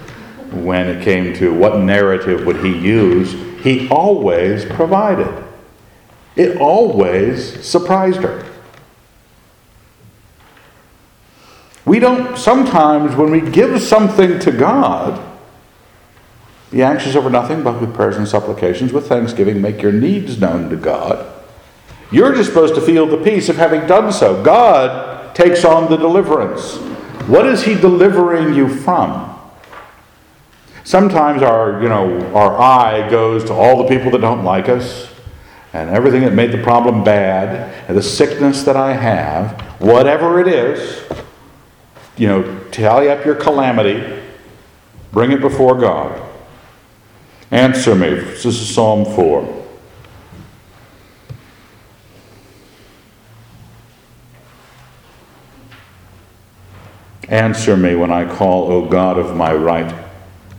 when 0.54 0.88
it 0.88 1.02
came 1.02 1.34
to 1.34 1.52
what 1.52 1.78
narrative 1.78 2.46
would 2.46 2.64
he 2.64 2.76
use, 2.76 3.32
he 3.62 3.88
always 3.88 4.64
provided. 4.64 5.44
It 6.36 6.58
always 6.58 7.64
surprised 7.64 8.20
her. 8.22 8.44
We 11.84 11.98
don't, 11.98 12.36
sometimes 12.38 13.14
when 13.14 13.30
we 13.30 13.40
give 13.40 13.80
something 13.80 14.38
to 14.40 14.50
God, 14.50 15.20
be 16.70 16.82
anxious 16.82 17.14
over 17.14 17.30
nothing, 17.30 17.62
but 17.62 17.80
with 17.80 17.94
prayers 17.94 18.16
and 18.16 18.26
supplications, 18.26 18.92
with 18.92 19.06
thanksgiving, 19.06 19.60
make 19.60 19.80
your 19.80 19.92
needs 19.92 20.40
known 20.40 20.70
to 20.70 20.76
God. 20.76 21.32
You're 22.10 22.34
just 22.34 22.48
supposed 22.48 22.74
to 22.74 22.80
feel 22.80 23.06
the 23.06 23.22
peace 23.22 23.48
of 23.48 23.56
having 23.56 23.86
done 23.86 24.12
so. 24.12 24.42
God 24.42 25.34
takes 25.34 25.64
on 25.64 25.90
the 25.90 25.96
deliverance. 25.96 26.76
What 27.28 27.46
is 27.46 27.64
He 27.64 27.74
delivering 27.74 28.54
you 28.54 28.68
from? 28.68 29.33
Sometimes 30.84 31.42
our, 31.42 31.82
you 31.82 31.88
know, 31.88 32.34
our 32.34 32.60
eye 32.60 33.08
goes 33.08 33.42
to 33.44 33.54
all 33.54 33.82
the 33.82 33.88
people 33.88 34.10
that 34.10 34.20
don't 34.20 34.44
like 34.44 34.68
us 34.68 35.08
and 35.72 35.88
everything 35.88 36.20
that 36.20 36.34
made 36.34 36.52
the 36.52 36.62
problem 36.62 37.02
bad 37.02 37.88
and 37.88 37.96
the 37.96 38.02
sickness 38.02 38.62
that 38.64 38.76
I 38.76 38.92
have, 38.92 39.58
whatever 39.80 40.40
it 40.40 40.46
is, 40.46 41.02
you 42.18 42.28
know, 42.28 42.60
tally 42.70 43.08
up 43.08 43.24
your 43.24 43.34
calamity, 43.34 44.22
bring 45.10 45.32
it 45.32 45.40
before 45.40 45.80
God. 45.80 46.20
Answer 47.50 47.94
me. 47.94 48.10
This 48.10 48.44
is 48.44 48.74
Psalm 48.74 49.06
4. 49.06 49.62
Answer 57.28 57.74
me 57.74 57.94
when 57.94 58.12
I 58.12 58.30
call, 58.36 58.70
O 58.70 58.86
God 58.86 59.18
of 59.18 59.34
my 59.34 59.54
right. 59.54 60.03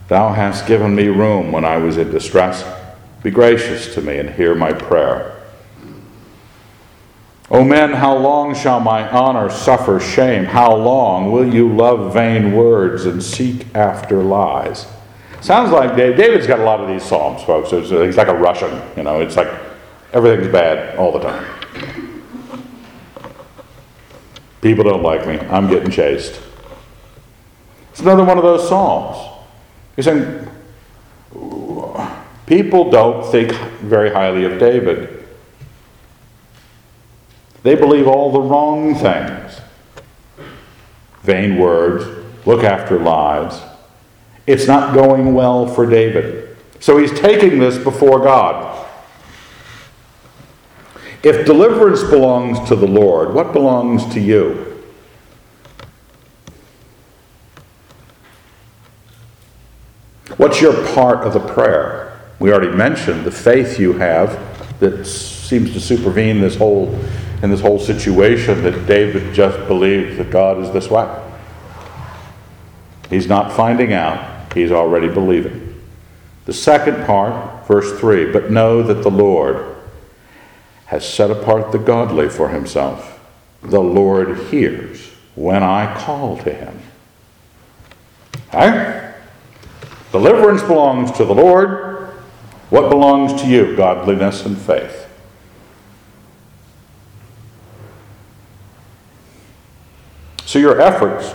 Thou 0.08 0.32
hast 0.32 0.66
given 0.66 0.94
me 0.94 1.08
room 1.08 1.50
when 1.50 1.64
I 1.64 1.78
was 1.78 1.96
in 1.96 2.10
distress. 2.10 2.64
Be 3.22 3.30
gracious 3.30 3.92
to 3.94 4.00
me 4.00 4.18
and 4.18 4.30
hear 4.30 4.54
my 4.54 4.72
prayer. 4.72 5.32
O 7.50 7.64
men, 7.64 7.92
how 7.92 8.16
long 8.16 8.54
shall 8.54 8.80
my 8.80 9.08
honor 9.08 9.50
suffer 9.50 10.00
shame? 10.00 10.44
How 10.44 10.74
long 10.74 11.30
will 11.30 11.52
you 11.52 11.72
love 11.72 12.12
vain 12.12 12.52
words 12.52 13.06
and 13.06 13.22
seek 13.22 13.66
after 13.74 14.22
lies? 14.22 14.86
Sounds 15.40 15.70
like 15.70 15.96
David's 15.96 16.46
got 16.46 16.58
a 16.58 16.64
lot 16.64 16.80
of 16.80 16.88
these 16.88 17.04
psalms, 17.04 17.42
folks. 17.44 17.72
It's, 17.72 17.92
uh, 17.92 18.02
he's 18.02 18.16
like 18.16 18.28
a 18.28 18.34
Russian, 18.34 18.82
you 18.96 19.04
know. 19.04 19.20
It's 19.20 19.36
like 19.36 19.48
everything's 20.12 20.50
bad 20.50 20.96
all 20.96 21.12
the 21.12 21.20
time. 21.20 21.46
People 24.60 24.82
don't 24.82 25.02
like 25.02 25.26
me. 25.26 25.38
I'm 25.48 25.68
getting 25.68 25.90
chased. 25.90 26.40
It's 27.92 28.00
another 28.00 28.24
one 28.24 28.38
of 28.38 28.44
those 28.44 28.68
psalms. 28.68 29.35
He's 29.96 30.04
saying, 30.04 30.48
people 32.46 32.90
don't 32.90 33.24
think 33.30 33.52
very 33.80 34.12
highly 34.12 34.44
of 34.44 34.60
David. 34.60 35.26
They 37.62 37.74
believe 37.74 38.06
all 38.06 38.30
the 38.30 38.40
wrong 38.40 38.94
things 38.94 39.60
vain 41.26 41.58
words, 41.58 42.06
look 42.46 42.62
after 42.62 42.98
lies. 42.98 43.60
It's 44.46 44.68
not 44.68 44.94
going 44.94 45.34
well 45.34 45.66
for 45.66 45.84
David. 45.84 46.56
So 46.78 46.98
he's 46.98 47.12
taking 47.18 47.58
this 47.58 47.76
before 47.76 48.20
God. 48.20 48.86
If 51.24 51.44
deliverance 51.44 52.04
belongs 52.04 52.68
to 52.68 52.76
the 52.76 52.86
Lord, 52.86 53.34
what 53.34 53.52
belongs 53.52 54.06
to 54.14 54.20
you? 54.20 54.75
What's 60.36 60.60
your 60.60 60.74
part 60.94 61.26
of 61.26 61.32
the 61.32 61.40
prayer? 61.40 62.20
We 62.38 62.52
already 62.52 62.74
mentioned 62.74 63.24
the 63.24 63.30
faith 63.30 63.78
you 63.78 63.94
have 63.94 64.80
that 64.80 65.06
seems 65.06 65.72
to 65.72 65.80
supervene 65.80 66.40
this 66.40 66.56
whole 66.56 66.94
in 67.42 67.50
this 67.50 67.60
whole 67.60 67.78
situation 67.78 68.62
that 68.62 68.86
David 68.86 69.34
just 69.34 69.58
believed 69.68 70.18
that 70.18 70.30
God 70.30 70.58
is 70.58 70.70
this 70.72 70.90
way. 70.90 71.22
He's 73.10 73.28
not 73.28 73.52
finding 73.52 73.92
out, 73.92 74.52
he's 74.52 74.72
already 74.72 75.08
believing. 75.08 75.62
The 76.46 76.52
second 76.52 77.04
part, 77.06 77.66
verse 77.66 77.98
3 77.98 78.32
But 78.32 78.50
know 78.50 78.82
that 78.82 79.02
the 79.02 79.10
Lord 79.10 79.76
has 80.86 81.08
set 81.08 81.30
apart 81.30 81.72
the 81.72 81.78
godly 81.78 82.28
for 82.28 82.48
himself. 82.48 83.20
The 83.62 83.80
Lord 83.80 84.38
hears 84.48 85.10
when 85.34 85.62
I 85.62 85.94
call 86.00 86.36
to 86.38 86.52
him. 86.52 86.80
Okay? 88.48 89.05
Deliverance 90.12 90.62
belongs 90.62 91.10
to 91.12 91.24
the 91.24 91.34
Lord. 91.34 92.10
What 92.70 92.90
belongs 92.90 93.40
to 93.42 93.48
you? 93.48 93.76
Godliness 93.76 94.44
and 94.44 94.56
faith. 94.56 95.06
So 100.44 100.58
your 100.58 100.80
efforts, 100.80 101.34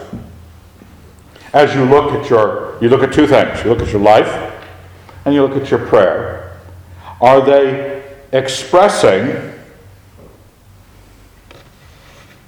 as 1.54 1.76
you 1.76 1.84
look 1.86 2.14
at 2.14 2.30
your, 2.30 2.78
you 2.82 2.90
look 2.90 3.04
at 3.04 3.14
two 3.14 3.28
things. 3.28 3.64
You 3.64 3.70
look 3.70 3.82
at 3.82 3.92
your 3.92 4.02
life 4.02 4.54
and 5.26 5.36
you 5.36 5.46
look 5.46 5.62
at 5.62 5.70
your 5.70 5.86
prayer. 5.86 6.60
Are 7.20 7.42
they 7.42 8.04
expressing 8.32 9.54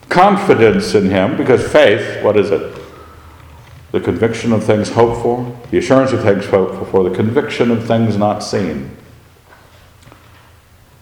confidence 0.10 0.96
in 0.96 1.10
Him? 1.10 1.38
Because 1.38 1.70
faith, 1.70 2.24
what 2.24 2.38
is 2.38 2.50
it? 2.50 2.83
The 3.94 4.02
conviction 4.02 4.54
of 4.54 4.64
things 4.64 4.90
hoped 4.90 5.22
for, 5.22 5.56
the 5.70 5.78
assurance 5.78 6.12
of 6.14 6.24
things 6.24 6.48
hoped 6.48 6.90
for, 6.90 7.08
the 7.08 7.16
conviction 7.16 7.70
of 7.70 7.86
things 7.86 8.18
not 8.18 8.40
seen. 8.40 8.98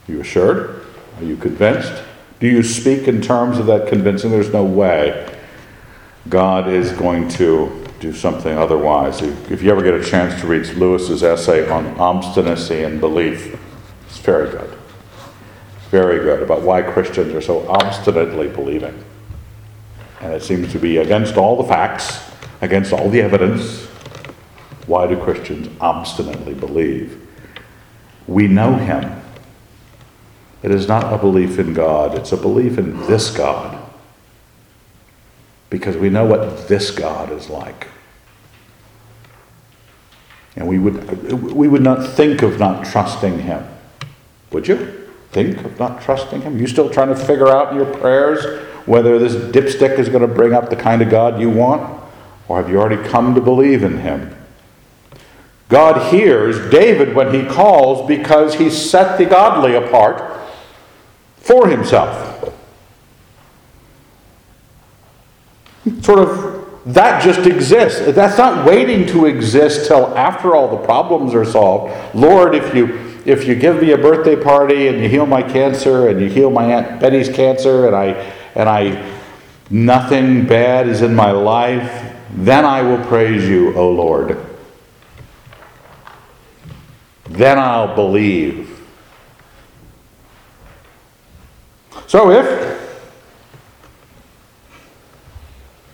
Are 0.09 0.11
you 0.11 0.19
assured? 0.19 0.85
Are 1.17 1.23
you 1.23 1.37
convinced? 1.37 2.03
Do 2.41 2.47
you 2.47 2.61
speak 2.61 3.07
in 3.07 3.21
terms 3.21 3.59
of 3.59 3.65
that 3.67 3.87
convincing? 3.87 4.29
There's 4.29 4.51
no 4.51 4.65
way 4.65 5.33
God 6.27 6.67
is 6.67 6.91
going 6.91 7.29
to 7.29 7.87
do 8.01 8.11
something 8.11 8.57
otherwise. 8.57 9.21
If 9.21 9.63
you 9.63 9.71
ever 9.71 9.81
get 9.81 9.93
a 9.93 10.03
chance 10.03 10.41
to 10.41 10.47
read 10.47 10.67
Lewis's 10.75 11.23
essay 11.23 11.69
on 11.69 11.97
obstinacy 11.97 12.83
and 12.83 12.99
belief, 12.99 13.57
it's 14.05 14.17
very 14.17 14.51
good. 14.51 14.77
Very 15.91 16.19
good 16.19 16.43
about 16.43 16.63
why 16.63 16.81
Christians 16.81 17.33
are 17.33 17.41
so 17.41 17.65
obstinately 17.69 18.49
believing. 18.49 19.01
And 20.19 20.33
it 20.33 20.43
seems 20.43 20.73
to 20.73 20.77
be 20.77 20.97
against 20.97 21.37
all 21.37 21.55
the 21.55 21.69
facts, 21.69 22.30
against 22.61 22.93
all 22.93 23.09
the 23.09 23.21
evidence. 23.21 23.85
Why 24.87 25.07
do 25.07 25.17
Christians 25.21 25.69
obstinately 25.81 26.53
believe? 26.53 27.17
We 28.27 28.47
know 28.47 28.75
Him. 28.75 29.21
It 30.63 30.71
is 30.71 30.87
not 30.87 31.11
a 31.11 31.17
belief 31.17 31.59
in 31.59 31.73
God, 31.73 32.17
it's 32.17 32.31
a 32.31 32.37
belief 32.37 32.77
in 32.77 32.97
this 33.07 33.35
God 33.35 33.81
because 35.71 35.95
we 35.95 36.09
know 36.09 36.25
what 36.25 36.67
this 36.67 36.91
God 36.91 37.31
is 37.31 37.49
like. 37.49 37.87
And 40.55 40.67
we 40.67 40.77
would, 40.77 41.31
we 41.31 41.67
would 41.69 41.81
not 41.81 42.05
think 42.05 42.41
of 42.41 42.59
not 42.59 42.85
trusting 42.85 43.39
Him. 43.39 43.65
Would 44.51 44.67
you? 44.67 45.07
Think 45.31 45.63
of 45.63 45.79
not 45.79 46.01
trusting 46.01 46.41
Him? 46.41 46.59
You 46.59 46.67
still 46.67 46.89
trying 46.89 47.07
to 47.07 47.15
figure 47.15 47.47
out 47.47 47.71
in 47.71 47.77
your 47.77 47.91
prayers 47.97 48.67
whether 48.85 49.17
this 49.17 49.33
dipstick 49.33 49.97
is 49.97 50.09
going 50.09 50.27
to 50.27 50.27
bring 50.27 50.53
up 50.53 50.69
the 50.69 50.75
kind 50.75 51.01
of 51.01 51.09
God 51.09 51.39
you 51.39 51.49
want? 51.49 52.00
Or 52.47 52.61
have 52.61 52.69
you 52.69 52.79
already 52.79 53.07
come 53.09 53.35
to 53.35 53.41
believe 53.41 53.83
in 53.83 53.99
Him? 53.99 54.35
God 55.71 56.11
hears 56.13 56.69
David 56.69 57.15
when 57.15 57.33
he 57.33 57.47
calls 57.47 58.05
because 58.05 58.55
he 58.55 58.69
set 58.69 59.17
the 59.17 59.25
godly 59.25 59.75
apart 59.75 60.37
for 61.37 61.69
himself. 61.69 62.53
Sort 66.01 66.19
of, 66.19 66.83
that 66.93 67.23
just 67.23 67.47
exists. 67.47 68.01
That's 68.13 68.37
not 68.37 68.65
waiting 68.65 69.07
to 69.07 69.27
exist 69.27 69.87
till 69.87 70.07
after 70.17 70.57
all 70.57 70.67
the 70.67 70.83
problems 70.85 71.33
are 71.33 71.45
solved. 71.45 71.93
Lord, 72.13 72.53
if 72.53 72.75
you 72.75 73.07
if 73.23 73.45
you 73.47 73.55
give 73.55 73.81
me 73.81 73.91
a 73.91 73.97
birthday 73.97 74.35
party 74.35 74.87
and 74.87 74.99
you 74.99 75.07
heal 75.07 75.27
my 75.27 75.43
cancer 75.43 76.09
and 76.09 76.19
you 76.19 76.27
heal 76.27 76.49
my 76.49 76.65
aunt 76.65 76.99
Betty's 76.99 77.29
cancer 77.29 77.85
and 77.87 77.95
I 77.95 78.07
and 78.55 78.67
I 78.67 79.09
nothing 79.69 80.47
bad 80.47 80.89
is 80.89 81.01
in 81.01 81.15
my 81.15 81.31
life, 81.31 82.10
then 82.33 82.65
I 82.65 82.81
will 82.81 83.03
praise 83.05 83.47
you, 83.47 83.75
O 83.75 83.91
Lord. 83.91 84.37
Then 87.25 87.59
I'll 87.59 87.95
believe. 87.95 88.67
So 92.07 92.31
if 92.31 92.79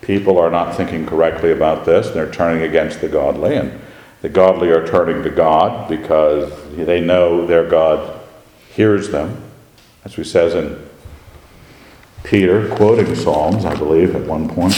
people 0.02 0.38
are 0.38 0.50
not 0.50 0.74
thinking 0.76 1.06
correctly 1.06 1.52
about 1.52 1.84
this, 1.84 2.10
they're 2.10 2.30
turning 2.30 2.62
against 2.62 3.00
the 3.00 3.08
godly, 3.08 3.56
and 3.56 3.80
the 4.22 4.28
godly 4.28 4.70
are 4.70 4.86
turning 4.86 5.22
to 5.22 5.30
God 5.30 5.88
because 5.88 6.50
they 6.74 7.00
know 7.00 7.46
their 7.46 7.68
God 7.68 8.20
hears 8.70 9.10
them, 9.10 9.42
as 10.04 10.16
we 10.16 10.24
says 10.24 10.54
in 10.54 10.88
Peter, 12.24 12.68
quoting 12.74 13.14
Psalms, 13.14 13.64
I 13.64 13.76
believe, 13.76 14.16
at 14.16 14.22
one 14.22 14.48
point. 14.48 14.74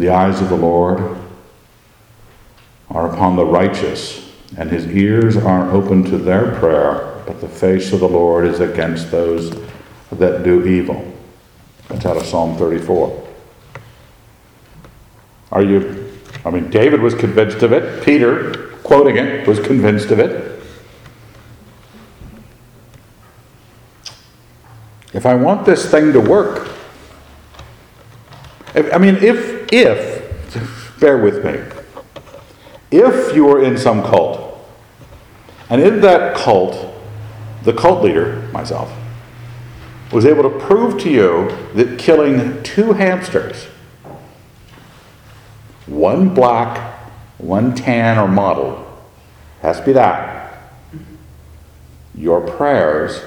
The 0.00 0.08
eyes 0.08 0.40
of 0.40 0.48
the 0.48 0.56
Lord 0.56 1.18
are 2.88 3.12
upon 3.12 3.36
the 3.36 3.44
righteous, 3.44 4.32
and 4.56 4.70
his 4.70 4.86
ears 4.86 5.36
are 5.36 5.70
open 5.72 6.04
to 6.04 6.16
their 6.16 6.58
prayer, 6.58 7.22
but 7.26 7.42
the 7.42 7.48
face 7.50 7.92
of 7.92 8.00
the 8.00 8.08
Lord 8.08 8.46
is 8.46 8.60
against 8.60 9.10
those 9.10 9.50
that 10.12 10.42
do 10.42 10.66
evil. 10.66 11.06
That's 11.88 12.06
out 12.06 12.16
of 12.16 12.24
Psalm 12.24 12.56
34. 12.56 13.28
Are 15.52 15.62
you, 15.62 16.10
I 16.46 16.50
mean, 16.50 16.70
David 16.70 17.02
was 17.02 17.14
convinced 17.14 17.62
of 17.62 17.74
it. 17.74 18.02
Peter, 18.02 18.68
quoting 18.82 19.18
it, 19.18 19.46
was 19.46 19.60
convinced 19.60 20.10
of 20.10 20.18
it. 20.18 20.62
If 25.12 25.26
I 25.26 25.34
want 25.34 25.66
this 25.66 25.90
thing 25.90 26.14
to 26.14 26.20
work, 26.20 26.70
I 28.74 28.96
mean, 28.96 29.16
if, 29.16 29.59
if, 29.70 30.98
bear 30.98 31.18
with 31.18 31.44
me, 31.44 31.60
if 32.90 33.34
you 33.34 33.48
are 33.48 33.62
in 33.62 33.78
some 33.78 34.02
cult, 34.02 34.58
and 35.68 35.80
in 35.80 36.00
that 36.00 36.36
cult, 36.36 36.94
the 37.62 37.72
cult 37.72 38.02
leader, 38.02 38.48
myself, 38.52 38.92
was 40.12 40.26
able 40.26 40.42
to 40.42 40.58
prove 40.58 41.00
to 41.00 41.10
you 41.10 41.56
that 41.74 41.98
killing 41.98 42.62
two 42.62 42.92
hamsters, 42.92 43.66
one 45.86 46.34
black, 46.34 46.98
one 47.38 47.74
tan 47.74 48.18
or 48.18 48.26
mottled, 48.26 48.84
has 49.62 49.78
to 49.78 49.86
be 49.86 49.92
that, 49.92 50.52
your 52.14 52.40
prayers 52.40 53.22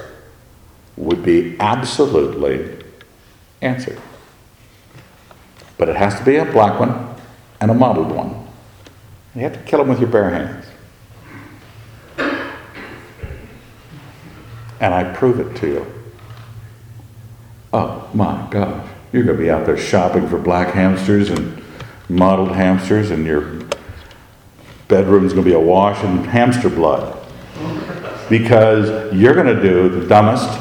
would 0.96 1.22
be 1.22 1.56
absolutely 1.58 2.84
answered. 3.62 4.00
But 5.76 5.88
it 5.88 5.96
has 5.96 6.18
to 6.18 6.24
be 6.24 6.36
a 6.36 6.44
black 6.44 6.78
one 6.78 7.14
and 7.60 7.70
a 7.70 7.74
mottled 7.74 8.12
one. 8.12 8.30
And 9.32 9.42
you 9.42 9.42
have 9.42 9.54
to 9.54 9.62
kill 9.64 9.80
them 9.80 9.88
with 9.88 10.00
your 10.00 10.08
bare 10.08 10.30
hands. 10.30 10.66
And 14.80 14.92
I 14.94 15.04
prove 15.14 15.40
it 15.40 15.56
to 15.60 15.66
you. 15.66 15.86
Oh 17.72 18.08
my 18.14 18.46
gosh. 18.50 18.86
You're 19.12 19.24
going 19.24 19.36
to 19.36 19.42
be 19.42 19.50
out 19.50 19.66
there 19.66 19.76
shopping 19.76 20.28
for 20.28 20.38
black 20.38 20.74
hamsters 20.74 21.30
and 21.30 21.62
mottled 22.08 22.52
hamsters, 22.52 23.10
and 23.10 23.24
your 23.24 23.60
bedroom's 24.88 25.32
going 25.32 25.44
to 25.44 25.50
be 25.50 25.54
awash 25.54 26.02
in 26.04 26.24
hamster 26.24 26.68
blood. 26.68 27.16
Because 28.28 29.12
you're 29.14 29.34
going 29.34 29.46
to 29.54 29.62
do 29.62 29.88
the 29.88 30.06
dumbest 30.06 30.60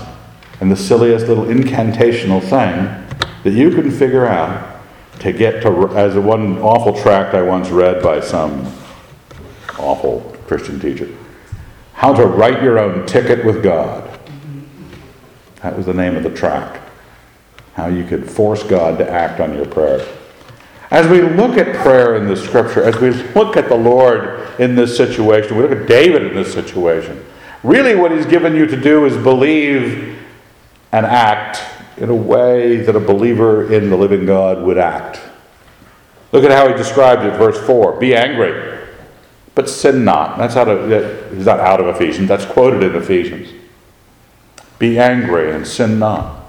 and 0.61 0.71
the 0.71 0.75
silliest 0.75 1.27
little 1.27 1.45
incantational 1.45 2.41
thing 2.41 3.19
that 3.43 3.51
you 3.51 3.71
can 3.71 3.91
figure 3.91 4.25
out 4.25 4.72
to 5.23 5.31
get 5.31 5.61
to, 5.61 5.87
as 5.97 6.15
one 6.15 6.57
awful 6.59 7.01
tract 7.01 7.33
I 7.33 7.41
once 7.41 7.69
read 7.69 8.03
by 8.03 8.19
some 8.19 8.65
awful 9.79 10.19
Christian 10.47 10.81
teacher, 10.81 11.09
How 11.93 12.13
to 12.13 12.25
Write 12.25 12.61
Your 12.61 12.77
Own 12.77 13.05
Ticket 13.07 13.45
with 13.45 13.63
God. 13.63 14.19
That 15.61 15.77
was 15.77 15.85
the 15.85 15.93
name 15.93 16.17
of 16.17 16.23
the 16.23 16.29
tract. 16.29 16.81
How 17.75 17.87
you 17.87 18.03
could 18.03 18.29
force 18.29 18.63
God 18.63 18.97
to 18.97 19.09
act 19.09 19.39
on 19.39 19.55
your 19.55 19.65
prayer. 19.65 20.05
As 20.91 21.07
we 21.07 21.21
look 21.21 21.57
at 21.57 21.73
prayer 21.77 22.17
in 22.17 22.27
the 22.27 22.35
scripture, 22.35 22.83
as 22.83 22.97
we 22.99 23.11
look 23.31 23.55
at 23.55 23.69
the 23.69 23.77
Lord 23.77 24.59
in 24.59 24.75
this 24.75 24.95
situation, 24.97 25.55
we 25.55 25.63
look 25.63 25.71
at 25.71 25.87
David 25.87 26.23
in 26.23 26.35
this 26.35 26.53
situation, 26.53 27.25
really 27.63 27.95
what 27.95 28.11
he's 28.11 28.25
given 28.25 28.57
you 28.57 28.65
to 28.65 28.75
do 28.75 29.05
is 29.05 29.15
believe 29.15 30.19
and 30.91 31.05
act 31.05 31.63
in 31.97 32.09
a 32.09 32.15
way 32.15 32.77
that 32.77 32.95
a 32.95 32.99
believer 32.99 33.71
in 33.71 33.89
the 33.89 33.97
living 33.97 34.25
God 34.25 34.61
would 34.63 34.77
act. 34.77 35.19
Look 36.31 36.43
at 36.43 36.51
how 36.51 36.67
he 36.67 36.73
describes 36.73 37.23
it, 37.23 37.37
verse 37.37 37.59
4 37.65 37.99
Be 37.99 38.15
angry, 38.15 38.79
but 39.55 39.69
sin 39.69 40.03
not. 40.03 40.37
That's 40.37 40.55
out 40.55 40.67
of, 40.67 40.89
not 41.33 41.59
out 41.59 41.79
of 41.79 41.95
Ephesians, 41.95 42.27
that's 42.27 42.45
quoted 42.45 42.83
in 42.83 42.95
Ephesians. 42.95 43.49
Be 44.79 44.97
angry 44.97 45.51
and 45.51 45.65
sin 45.65 45.99
not. 45.99 46.43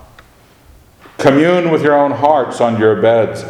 Commune 1.18 1.70
with 1.70 1.82
your 1.82 1.94
own 1.94 2.10
hearts 2.10 2.60
on 2.60 2.80
your 2.80 3.00
beds 3.00 3.44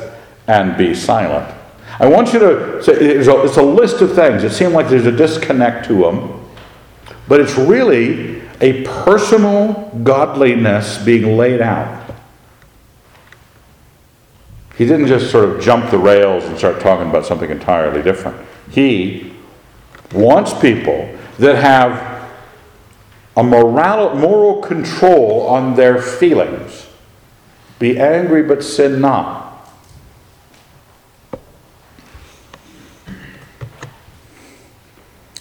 and 0.47 0.77
be 0.77 0.95
silent. 0.95 1.53
I 1.99 2.07
want 2.07 2.33
you 2.33 2.41
to 2.41 2.83
say 2.83 2.93
it's 2.93 3.29
a, 3.29 3.45
it's 3.45 3.57
a 3.57 3.63
list 3.63 4.03
of 4.03 4.15
things. 4.15 4.43
It 4.43 4.51
seems 4.51 4.73
like 4.73 4.89
there's 4.89 5.07
a 5.07 5.13
disconnect 5.13 5.87
to 5.87 6.03
them, 6.03 6.45
but 7.29 7.41
it's 7.41 7.57
really 7.57 8.34
a 8.65 8.83
personal 9.05 9.91
godliness 10.03 10.97
being 11.05 11.37
laid 11.37 11.61
out. 11.61 12.03
He 14.79 14.87
didn't 14.87 15.07
just 15.07 15.31
sort 15.31 15.45
of 15.45 15.63
jump 15.63 15.91
the 15.91 15.99
rails 15.99 16.45
and 16.45 16.57
start 16.57 16.81
talking 16.81 17.11
about 17.11 17.27
something 17.27 17.51
entirely 17.51 18.03
different. 18.03 18.39
He 18.71 19.35
wants 20.15 20.59
people 20.59 21.15
that 21.39 21.57
have 21.57 22.27
a 23.37 23.43
moral, 23.43 24.15
moral 24.15 24.63
control 24.63 25.43
on 25.43 25.75
their 25.75 26.01
feelings. 26.01 26.87
Be 27.79 27.99
angry, 27.99 28.43
but 28.43 28.65
sin 28.65 28.99
not. 28.99 29.44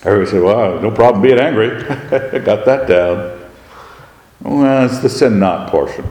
Everybody 0.06 0.32
say, 0.32 0.40
well, 0.40 0.82
no 0.82 0.92
problem 0.92 1.22
being 1.22 1.40
angry. 1.40 1.70
Got 2.42 2.66
that 2.66 2.88
down. 2.88 3.40
Well, 4.42 4.86
it's 4.86 5.00
the 5.00 5.10
sin 5.10 5.40
not 5.40 5.70
portion. 5.70 6.06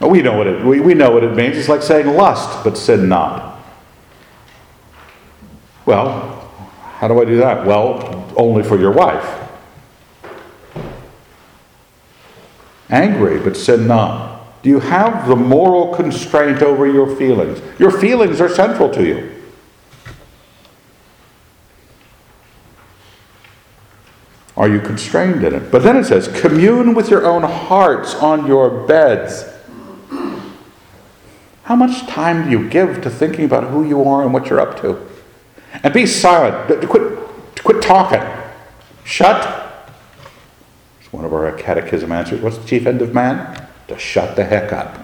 We 0.00 0.22
know 0.22 0.36
what 0.36 0.46
it 0.46 0.64
we, 0.64 0.80
we 0.80 0.94
know 0.94 1.10
what 1.10 1.24
it 1.24 1.34
means. 1.34 1.56
It's 1.56 1.68
like 1.68 1.82
saying 1.82 2.06
lust, 2.06 2.62
but 2.62 2.78
sin 2.78 3.08
not. 3.08 3.60
Well, 5.86 6.48
how 6.98 7.08
do 7.08 7.20
I 7.20 7.24
do 7.24 7.38
that? 7.38 7.66
Well, 7.66 8.32
only 8.36 8.62
for 8.62 8.78
your 8.78 8.92
wife. 8.92 9.48
Angry, 12.90 13.40
but 13.40 13.56
sin 13.56 13.86
not. 13.86 14.62
Do 14.62 14.68
you 14.68 14.80
have 14.80 15.28
the 15.28 15.36
moral 15.36 15.94
constraint 15.94 16.62
over 16.62 16.86
your 16.86 17.16
feelings? 17.16 17.60
Your 17.78 17.90
feelings 17.90 18.40
are 18.40 18.48
central 18.48 18.90
to 18.90 19.04
you. 19.04 19.37
Are 24.58 24.68
you 24.68 24.80
constrained 24.80 25.44
in 25.44 25.54
it? 25.54 25.70
But 25.70 25.84
then 25.84 25.96
it 25.96 26.04
says, 26.04 26.26
commune 26.26 26.92
with 26.92 27.10
your 27.10 27.24
own 27.24 27.44
hearts 27.44 28.16
on 28.16 28.44
your 28.48 28.86
beds. 28.88 29.44
How 31.62 31.76
much 31.76 32.08
time 32.08 32.44
do 32.44 32.50
you 32.50 32.68
give 32.68 33.00
to 33.02 33.08
thinking 33.08 33.44
about 33.44 33.70
who 33.70 33.86
you 33.86 34.02
are 34.02 34.24
and 34.24 34.34
what 34.34 34.48
you're 34.50 34.58
up 34.58 34.80
to? 34.80 35.06
And 35.84 35.94
be 35.94 36.06
silent. 36.06 36.88
Quit, 36.88 37.18
quit 37.62 37.80
talking. 37.80 38.22
Shut. 39.04 39.94
It's 41.00 41.12
one 41.12 41.24
of 41.24 41.32
our 41.32 41.52
catechism 41.52 42.10
answers. 42.10 42.40
What's 42.40 42.58
the 42.58 42.66
chief 42.66 42.84
end 42.84 43.00
of 43.00 43.14
man? 43.14 43.68
To 43.86 43.96
shut 43.96 44.34
the 44.34 44.42
heck 44.42 44.72
up. 44.72 44.98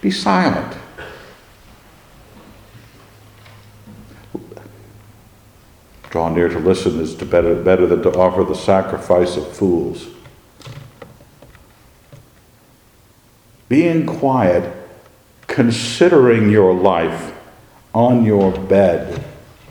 Be 0.00 0.10
silent. 0.10 0.74
Draw 6.14 6.28
near 6.28 6.48
to 6.48 6.60
listen 6.60 7.00
is 7.00 7.12
to 7.16 7.26
better, 7.26 7.56
better 7.56 7.88
than 7.88 8.00
to 8.02 8.16
offer 8.16 8.44
the 8.44 8.54
sacrifice 8.54 9.36
of 9.36 9.50
fools. 9.50 10.06
Being 13.68 14.06
quiet, 14.06 14.72
considering 15.48 16.50
your 16.50 16.72
life 16.72 17.36
on 17.92 18.24
your 18.24 18.52
bed 18.52 19.24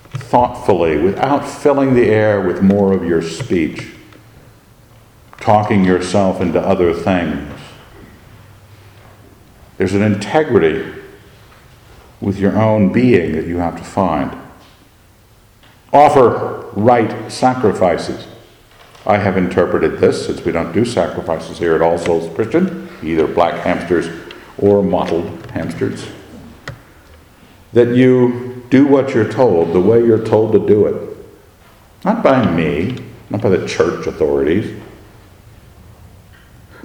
thoughtfully 0.10 0.98
without 0.98 1.48
filling 1.48 1.94
the 1.94 2.08
air 2.08 2.42
with 2.42 2.62
more 2.62 2.92
of 2.92 3.06
your 3.06 3.22
speech, 3.22 3.94
talking 5.40 5.86
yourself 5.86 6.42
into 6.42 6.60
other 6.60 6.94
things. 6.94 7.58
There's 9.78 9.94
an 9.94 10.02
integrity 10.02 10.92
with 12.20 12.38
your 12.38 12.62
own 12.62 12.92
being 12.92 13.32
that 13.32 13.48
you 13.48 13.60
have 13.60 13.78
to 13.78 13.84
find. 13.86 14.43
Offer 15.94 16.72
right 16.74 17.32
sacrifices. 17.32 18.28
I 19.06 19.18
have 19.18 19.38
interpreted 19.38 20.00
this, 20.00 20.26
since 20.26 20.44
we 20.44 20.52
don't 20.52 20.74
do 20.74 20.86
sacrifices 20.86 21.60
here 21.60 21.76
at 21.76 21.82
All 21.82 22.00
Souls 22.00 22.34
Christian, 22.34 22.90
either 23.04 23.28
black 23.28 23.64
hamsters 23.64 24.10
or 24.58 24.82
mottled 24.82 25.46
hamsters, 25.52 26.08
that 27.74 27.90
you 27.90 28.66
do 28.70 28.88
what 28.88 29.14
you're 29.14 29.32
told 29.32 29.74
the 29.74 29.80
way 29.80 30.04
you're 30.04 30.26
told 30.26 30.54
to 30.54 30.66
do 30.66 30.88
it. 30.88 31.18
Not 32.04 32.24
by 32.24 32.50
me, 32.50 32.98
not 33.30 33.42
by 33.42 33.50
the 33.50 33.68
church 33.68 34.08
authorities, 34.08 34.82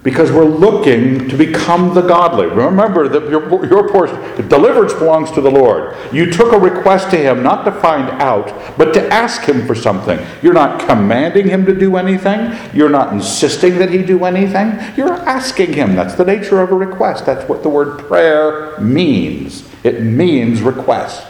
because 0.02 0.30
we're 0.30 0.44
looking 0.44 1.28
to 1.28 1.36
become 1.36 1.92
the 1.94 2.02
godly. 2.02 2.46
Remember 2.46 3.08
that 3.08 3.28
your, 3.28 3.66
your 3.66 3.88
portion, 3.88 4.16
deliverance 4.48 4.92
belongs 4.92 5.30
to 5.32 5.40
the 5.40 5.50
Lord. 5.50 5.96
You 6.12 6.30
took 6.30 6.52
a 6.52 6.58
request 6.58 7.10
to 7.10 7.16
Him 7.16 7.42
not 7.42 7.64
to 7.64 7.72
find 7.72 8.08
out, 8.22 8.78
but 8.78 8.94
to 8.94 9.08
ask 9.08 9.42
Him 9.42 9.66
for 9.66 9.74
something. 9.74 10.18
You're 10.40 10.54
not 10.54 10.86
commanding 10.86 11.48
Him 11.48 11.66
to 11.66 11.74
do 11.74 11.96
anything, 11.96 12.56
you're 12.72 12.88
not 12.88 13.12
insisting 13.12 13.78
that 13.78 13.90
He 13.90 14.02
do 14.02 14.24
anything. 14.24 14.78
You're 14.96 15.12
asking 15.12 15.72
Him. 15.72 15.96
That's 15.96 16.14
the 16.14 16.24
nature 16.24 16.60
of 16.60 16.70
a 16.70 16.76
request. 16.76 17.26
That's 17.26 17.48
what 17.48 17.62
the 17.62 17.68
word 17.68 17.98
prayer 17.98 18.78
means. 18.78 19.68
It 19.82 20.02
means 20.02 20.62
request. 20.62 21.26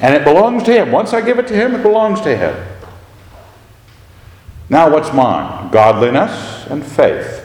And 0.00 0.14
it 0.14 0.24
belongs 0.24 0.62
to 0.64 0.72
Him. 0.72 0.92
Once 0.92 1.12
I 1.12 1.20
give 1.20 1.38
it 1.38 1.46
to 1.48 1.54
Him, 1.54 1.74
it 1.74 1.82
belongs 1.82 2.20
to 2.22 2.36
Him. 2.36 2.73
Now, 4.68 4.90
what's 4.90 5.12
mine? 5.12 5.70
Godliness 5.70 6.66
and 6.68 6.84
faith. 6.84 7.42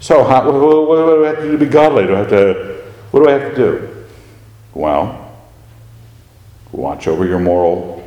So, 0.00 0.24
how, 0.24 0.50
what, 0.50 0.96
do 0.96 1.24
I 1.24 1.28
have 1.28 1.36
to 1.36 1.42
do 1.42 1.52
to 1.52 1.58
be 1.58 1.66
godly? 1.66 2.06
Do 2.06 2.14
I 2.14 2.18
have 2.18 2.30
to, 2.30 2.82
what 3.12 3.22
do 3.22 3.28
I 3.28 3.32
have 3.32 3.54
to 3.54 3.56
do? 3.56 4.06
Well, 4.74 5.40
watch 6.72 7.06
over 7.06 7.24
your 7.24 7.38
moral 7.38 8.02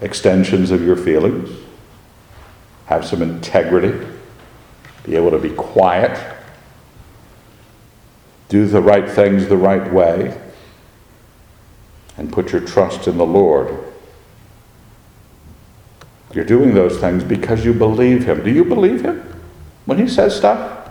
extensions 0.00 0.70
of 0.70 0.82
your 0.82 0.96
feelings, 0.96 1.50
have 2.86 3.04
some 3.04 3.22
integrity, 3.22 4.06
be 5.04 5.16
able 5.16 5.32
to 5.32 5.38
be 5.38 5.50
quiet, 5.50 6.36
do 8.48 8.66
the 8.66 8.80
right 8.80 9.10
things 9.10 9.48
the 9.48 9.56
right 9.56 9.92
way, 9.92 10.40
and 12.16 12.32
put 12.32 12.52
your 12.52 12.60
trust 12.60 13.08
in 13.08 13.18
the 13.18 13.26
Lord 13.26 13.89
you're 16.32 16.44
doing 16.44 16.74
those 16.74 16.98
things 16.98 17.24
because 17.24 17.64
you 17.64 17.74
believe 17.74 18.24
him. 18.24 18.44
Do 18.44 18.50
you 18.50 18.64
believe 18.64 19.02
him 19.02 19.22
when 19.84 19.98
he 19.98 20.08
says 20.08 20.36
stuff? 20.36 20.88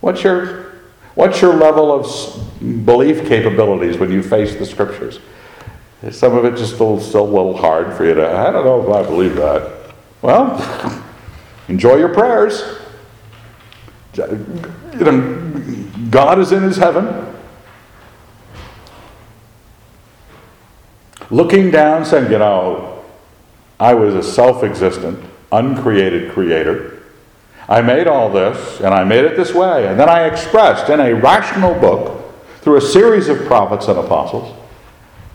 What's 0.00 0.22
your, 0.22 0.72
what's 1.14 1.40
your 1.40 1.54
level 1.54 1.92
of 1.92 2.84
belief 2.84 3.26
capabilities 3.28 3.98
when 3.98 4.10
you 4.10 4.22
face 4.22 4.56
the 4.56 4.66
scriptures? 4.66 5.20
Some 6.10 6.36
of 6.36 6.44
it 6.44 6.56
just 6.56 6.74
still, 6.74 7.00
still 7.00 7.24
a 7.24 7.26
little 7.26 7.56
hard 7.56 7.96
for 7.96 8.04
you 8.04 8.14
to, 8.14 8.28
I 8.28 8.50
don't 8.50 8.64
know 8.64 8.82
if 8.82 8.94
I 8.94 9.08
believe 9.08 9.36
that. 9.36 9.94
Well, 10.22 11.04
enjoy 11.68 11.96
your 11.96 12.12
prayers. 12.14 12.78
You 14.16 15.04
know, 15.04 15.88
God 16.10 16.38
is 16.40 16.50
in 16.50 16.62
his 16.62 16.76
heaven. 16.76 17.26
Looking 21.30 21.70
down, 21.70 22.04
saying, 22.04 22.32
you 22.32 22.38
know, 22.38 22.97
I 23.80 23.94
was 23.94 24.14
a 24.14 24.22
self 24.22 24.62
existent, 24.62 25.24
uncreated 25.52 26.32
creator. 26.32 27.02
I 27.68 27.82
made 27.82 28.06
all 28.06 28.30
this, 28.30 28.80
and 28.80 28.94
I 28.94 29.04
made 29.04 29.24
it 29.24 29.36
this 29.36 29.54
way. 29.54 29.86
And 29.86 30.00
then 30.00 30.08
I 30.08 30.24
expressed 30.24 30.88
in 30.88 31.00
a 31.00 31.14
rational 31.14 31.74
book, 31.74 32.24
through 32.60 32.76
a 32.76 32.80
series 32.80 33.28
of 33.28 33.44
prophets 33.46 33.88
and 33.88 33.98
apostles, 33.98 34.54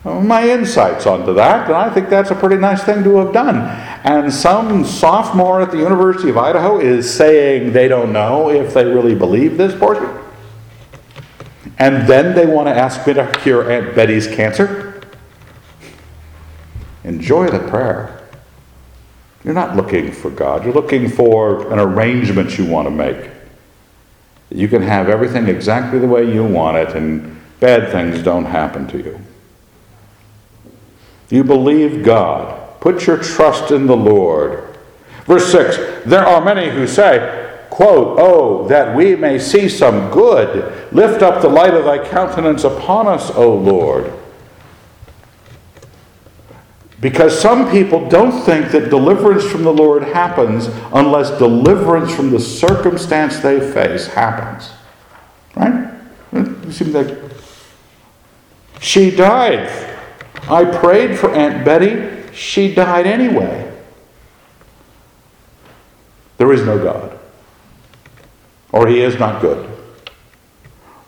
my 0.04 0.46
insights 0.46 1.06
onto 1.06 1.32
that, 1.34 1.66
and 1.66 1.74
I 1.74 1.88
think 1.88 2.10
that's 2.10 2.30
a 2.30 2.34
pretty 2.34 2.56
nice 2.56 2.84
thing 2.84 3.02
to 3.04 3.16
have 3.16 3.32
done. 3.32 3.56
And 4.04 4.30
some 4.30 4.84
sophomore 4.84 5.62
at 5.62 5.70
the 5.70 5.78
University 5.78 6.28
of 6.28 6.36
Idaho 6.36 6.78
is 6.78 7.12
saying 7.12 7.72
they 7.72 7.88
don't 7.88 8.12
know 8.12 8.50
if 8.50 8.74
they 8.74 8.84
really 8.84 9.14
believe 9.14 9.56
this 9.56 9.74
portion. 9.74 10.08
And 11.78 12.06
then 12.06 12.34
they 12.34 12.44
want 12.44 12.68
to 12.68 12.74
ask 12.74 13.06
me 13.06 13.14
to 13.14 13.32
cure 13.40 13.70
Aunt 13.70 13.94
Betty's 13.94 14.26
cancer. 14.26 15.00
Enjoy 17.02 17.48
the 17.48 17.60
prayer. 17.70 18.13
You're 19.44 19.54
not 19.54 19.76
looking 19.76 20.10
for 20.10 20.30
God, 20.30 20.64
you're 20.64 20.72
looking 20.72 21.08
for 21.08 21.70
an 21.72 21.78
arrangement 21.78 22.58
you 22.58 22.66
want 22.66 22.86
to 22.86 22.90
make. 22.90 23.30
You 24.50 24.68
can 24.68 24.82
have 24.82 25.08
everything 25.08 25.48
exactly 25.48 25.98
the 25.98 26.06
way 26.06 26.32
you 26.32 26.44
want 26.44 26.76
it, 26.76 26.96
and 26.96 27.40
bad 27.60 27.90
things 27.92 28.22
don't 28.22 28.46
happen 28.46 28.86
to 28.88 28.98
you. 28.98 29.20
You 31.30 31.44
believe 31.44 32.04
God. 32.04 32.80
Put 32.80 33.06
your 33.06 33.16
trust 33.16 33.70
in 33.70 33.86
the 33.86 33.96
Lord. 33.96 34.76
Verse 35.24 35.50
6 35.50 36.04
There 36.04 36.24
are 36.24 36.44
many 36.44 36.70
who 36.70 36.86
say, 36.86 37.58
quote, 37.70 38.18
Oh, 38.20 38.68
that 38.68 38.94
we 38.94 39.16
may 39.16 39.38
see 39.38 39.68
some 39.68 40.10
good. 40.10 40.92
Lift 40.92 41.22
up 41.22 41.42
the 41.42 41.48
light 41.48 41.74
of 41.74 41.84
thy 41.84 42.06
countenance 42.06 42.64
upon 42.64 43.08
us, 43.08 43.30
O 43.30 43.54
Lord. 43.54 44.12
Because 47.04 47.38
some 47.38 47.70
people 47.70 48.08
don't 48.08 48.32
think 48.46 48.70
that 48.70 48.88
deliverance 48.88 49.44
from 49.44 49.62
the 49.62 49.70
Lord 49.70 50.04
happens 50.04 50.68
unless 50.90 51.38
deliverance 51.38 52.14
from 52.14 52.30
the 52.30 52.40
circumstance 52.40 53.40
they 53.40 53.60
face 53.60 54.06
happens. 54.06 54.70
Right? 55.54 55.90
It 56.32 56.72
seems 56.72 56.94
like 56.94 57.14
she 58.80 59.14
died. 59.14 59.68
I 60.48 60.64
prayed 60.64 61.18
for 61.18 61.30
Aunt 61.30 61.62
Betty. 61.62 62.32
She 62.32 62.74
died 62.74 63.06
anyway. 63.06 63.70
There 66.38 66.54
is 66.54 66.64
no 66.64 66.82
God. 66.82 67.18
Or 68.72 68.88
he 68.88 69.02
is 69.02 69.18
not 69.18 69.42
good. 69.42 69.68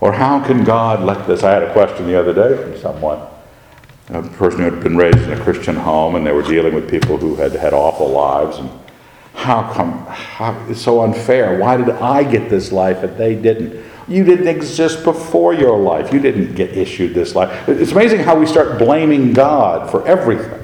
Or 0.01 0.13
how 0.13 0.45
can 0.45 0.63
God 0.63 1.03
let 1.03 1.27
this? 1.27 1.43
I 1.43 1.53
had 1.53 1.63
a 1.63 1.73
question 1.73 2.07
the 2.07 2.21
other 2.21 2.35
day 2.35 2.63
from 2.63 2.79
someone 2.79 3.27
a 4.09 4.23
person 4.23 4.61
who 4.61 4.71
had 4.71 4.83
been 4.83 4.97
raised 4.97 5.19
in 5.19 5.33
a 5.33 5.43
Christian 5.43 5.75
home 5.75 6.15
and 6.15 6.27
they 6.27 6.33
were 6.33 6.43
dealing 6.43 6.75
with 6.75 6.89
people 6.89 7.17
who 7.17 7.35
had 7.37 7.53
had 7.53 7.75
awful 7.75 8.09
lives. 8.09 8.59
And 8.59 8.71
how 9.35 9.73
come, 9.73 10.07
how, 10.07 10.67
it's 10.69 10.81
so 10.81 11.03
unfair. 11.03 11.59
Why 11.59 11.77
did 11.77 11.91
I 11.91 12.23
get 12.23 12.49
this 12.49 12.73
life 12.73 13.03
and 13.03 13.17
they 13.17 13.35
didn't? 13.35 13.85
You 14.09 14.23
didn't 14.23 14.47
exist 14.47 15.03
before 15.03 15.55
your 15.55 15.77
life. 15.79 16.13
You 16.13 16.21
didn't 16.21 16.55
get 16.55 16.71
issued 16.71 17.15
this 17.15 17.35
life. 17.35 17.69
It's 17.69 17.91
amazing 17.91 18.21
how 18.21 18.39
we 18.39 18.47
start 18.47 18.79
blaming 18.79 19.33
God 19.33 19.91
for 19.91 20.07
everything. 20.07 20.63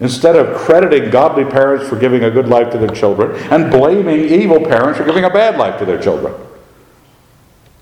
Instead 0.00 0.36
of 0.36 0.56
crediting 0.56 1.10
godly 1.10 1.44
parents 1.44 1.88
for 1.88 1.98
giving 1.98 2.24
a 2.24 2.30
good 2.30 2.48
life 2.48 2.70
to 2.72 2.78
their 2.78 2.94
children 2.94 3.36
and 3.50 3.70
blaming 3.70 4.20
evil 4.20 4.60
parents 4.60 4.98
for 4.98 5.04
giving 5.04 5.24
a 5.24 5.30
bad 5.30 5.58
life 5.58 5.78
to 5.78 5.84
their 5.84 6.00
children. 6.00 6.34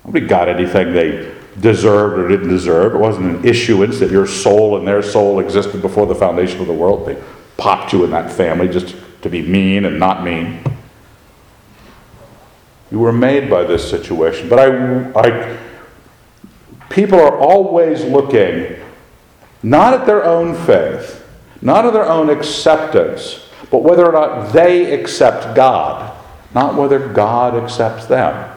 Nobody 0.05 0.27
got 0.27 0.49
anything 0.49 0.93
they 0.93 1.33
deserved 1.61 2.19
or 2.19 2.29
didn't 2.29 2.49
deserve. 2.49 2.95
It 2.95 2.99
wasn't 2.99 3.37
an 3.37 3.45
issuance 3.45 4.01
that 4.01 4.11
your 4.11 4.27
soul 4.27 4.77
and 4.77 4.87
their 4.87 5.03
soul 5.03 5.41
existed 5.41 5.83
before 5.83 6.07
the 6.07 6.15
foundation 6.15 6.61
of 6.61 6.67
the 6.67 6.73
world. 6.73 7.07
They 7.07 7.23
popped 7.57 7.93
you 7.93 8.05
in 8.05 8.11
that 8.11 8.33
family 8.33 8.69
just 8.69 8.97
to 9.23 9.31
be 9.31 9.43
mean 9.43 9.85
and 9.85 9.99
not 9.99 10.25
mean. 10.25 10.63
You 12.91 12.99
were 12.99 13.13
made 13.13 13.49
by 13.49 13.65
this 13.65 13.89
situation. 13.89 14.49
But 14.49 14.59
I, 14.59 15.21
I 15.21 15.59
people 16.91 17.19
are 17.19 17.39
always 17.39 18.05
looking 18.05 18.77
not 19.63 19.95
at 19.95 20.07
their 20.07 20.25
own 20.25 20.55
faith, 20.55 21.27
not 21.63 21.87
at 21.87 21.93
their 21.93 22.09
own 22.09 22.29
acceptance, 22.31 23.49
but 23.71 23.79
whether 23.79 24.07
or 24.07 24.13
not 24.13 24.53
they 24.53 24.93
accept 24.93 25.57
God, 25.57 26.15
not 26.55 26.75
whether 26.75 27.09
God 27.09 27.55
accepts 27.55 28.07
them. 28.07 28.54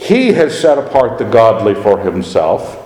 He 0.00 0.32
has 0.32 0.58
set 0.58 0.78
apart 0.78 1.18
the 1.18 1.24
godly 1.24 1.74
for 1.74 2.00
himself. 2.00 2.78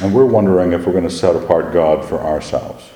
And 0.00 0.14
we're 0.14 0.24
wondering 0.24 0.72
if 0.72 0.86
we're 0.86 0.92
going 0.92 1.02
to 1.02 1.10
set 1.10 1.34
apart 1.34 1.72
God 1.72 2.08
for 2.08 2.20
ourselves. 2.20 2.88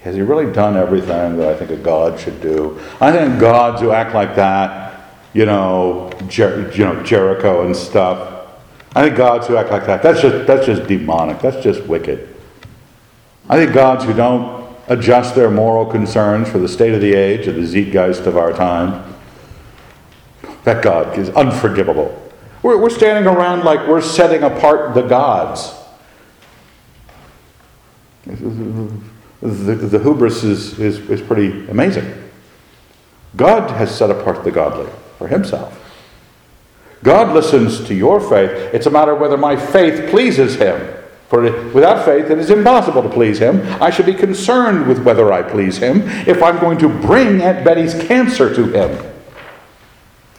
Has 0.00 0.14
he 0.14 0.22
really 0.22 0.50
done 0.50 0.74
everything 0.74 1.36
that 1.36 1.48
I 1.48 1.54
think 1.54 1.70
a 1.70 1.76
God 1.76 2.18
should 2.18 2.40
do? 2.40 2.80
I 3.02 3.12
think 3.12 3.38
gods 3.38 3.82
who 3.82 3.92
act 3.92 4.14
like 4.14 4.34
that, 4.36 5.10
you 5.34 5.44
know, 5.44 6.10
Jer- 6.26 6.72
you 6.74 6.84
know 6.86 7.02
Jericho 7.02 7.66
and 7.66 7.76
stuff. 7.76 8.48
I 8.96 9.04
think 9.04 9.16
gods 9.18 9.46
who 9.46 9.58
act 9.58 9.70
like 9.70 9.84
that, 9.84 10.02
that's 10.02 10.22
just, 10.22 10.46
that's 10.46 10.64
just 10.64 10.88
demonic. 10.88 11.40
That's 11.40 11.62
just 11.62 11.84
wicked. 11.84 12.36
I 13.48 13.56
think 13.56 13.72
gods 13.72 14.04
who 14.04 14.12
don't 14.12 14.76
adjust 14.88 15.34
their 15.34 15.50
moral 15.50 15.86
concerns 15.86 16.48
for 16.48 16.58
the 16.58 16.68
state 16.68 16.94
of 16.94 17.00
the 17.00 17.14
age 17.14 17.46
or 17.46 17.52
the 17.52 17.66
zeitgeist 17.66 18.26
of 18.26 18.36
our 18.36 18.52
time, 18.52 19.14
that 20.64 20.82
God 20.82 21.18
is 21.18 21.30
unforgivable. 21.30 22.30
We're, 22.62 22.78
we're 22.78 22.90
standing 22.90 23.26
around 23.26 23.64
like 23.64 23.86
we're 23.86 24.00
setting 24.00 24.42
apart 24.42 24.94
the 24.94 25.02
gods. 25.02 25.72
The, 28.26 28.94
the 29.40 29.98
hubris 29.98 30.42
is, 30.42 30.78
is, 30.78 30.98
is 31.08 31.22
pretty 31.22 31.68
amazing. 31.68 32.30
God 33.36 33.70
has 33.70 33.96
set 33.96 34.10
apart 34.10 34.44
the 34.44 34.50
godly 34.50 34.90
for 35.16 35.28
himself. 35.28 35.84
God 37.02 37.32
listens 37.34 37.86
to 37.86 37.94
your 37.94 38.20
faith. 38.20 38.50
It's 38.74 38.86
a 38.86 38.90
matter 38.90 39.12
of 39.12 39.20
whether 39.20 39.36
my 39.36 39.54
faith 39.54 40.10
pleases 40.10 40.56
him. 40.56 40.97
For 41.28 41.42
without 41.72 42.06
faith, 42.06 42.30
it 42.30 42.38
is 42.38 42.50
impossible 42.50 43.02
to 43.02 43.08
please 43.10 43.38
him. 43.38 43.60
I 43.82 43.90
should 43.90 44.06
be 44.06 44.14
concerned 44.14 44.86
with 44.86 45.02
whether 45.04 45.30
I 45.30 45.42
please 45.42 45.76
him 45.76 46.02
if 46.26 46.42
I'm 46.42 46.58
going 46.58 46.78
to 46.78 46.88
bring 46.88 47.42
Aunt 47.42 47.64
Betty's 47.64 47.94
cancer 47.94 48.54
to 48.54 48.64
him. 48.64 49.12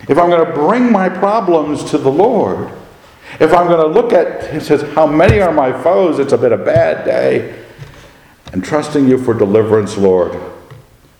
If 0.07 0.17
I'm 0.17 0.29
going 0.29 0.45
to 0.45 0.53
bring 0.53 0.91
my 0.91 1.07
problems 1.07 1.83
to 1.91 1.99
the 1.99 2.11
Lord. 2.11 2.71
If 3.39 3.53
I'm 3.53 3.67
going 3.67 3.81
to 3.81 3.87
look 3.87 4.11
at, 4.11 4.51
he 4.51 4.59
says, 4.59 4.81
how 4.95 5.05
many 5.05 5.39
are 5.39 5.53
my 5.53 5.71
foes? 5.83 6.17
It's 6.17 6.33
a 6.33 6.37
bit 6.37 6.51
of 6.51 6.61
a 6.61 6.65
bad 6.65 7.05
day. 7.05 7.63
And 8.51 8.63
trusting 8.63 9.07
you 9.07 9.23
for 9.23 9.35
deliverance, 9.35 9.95
Lord, 9.95 10.35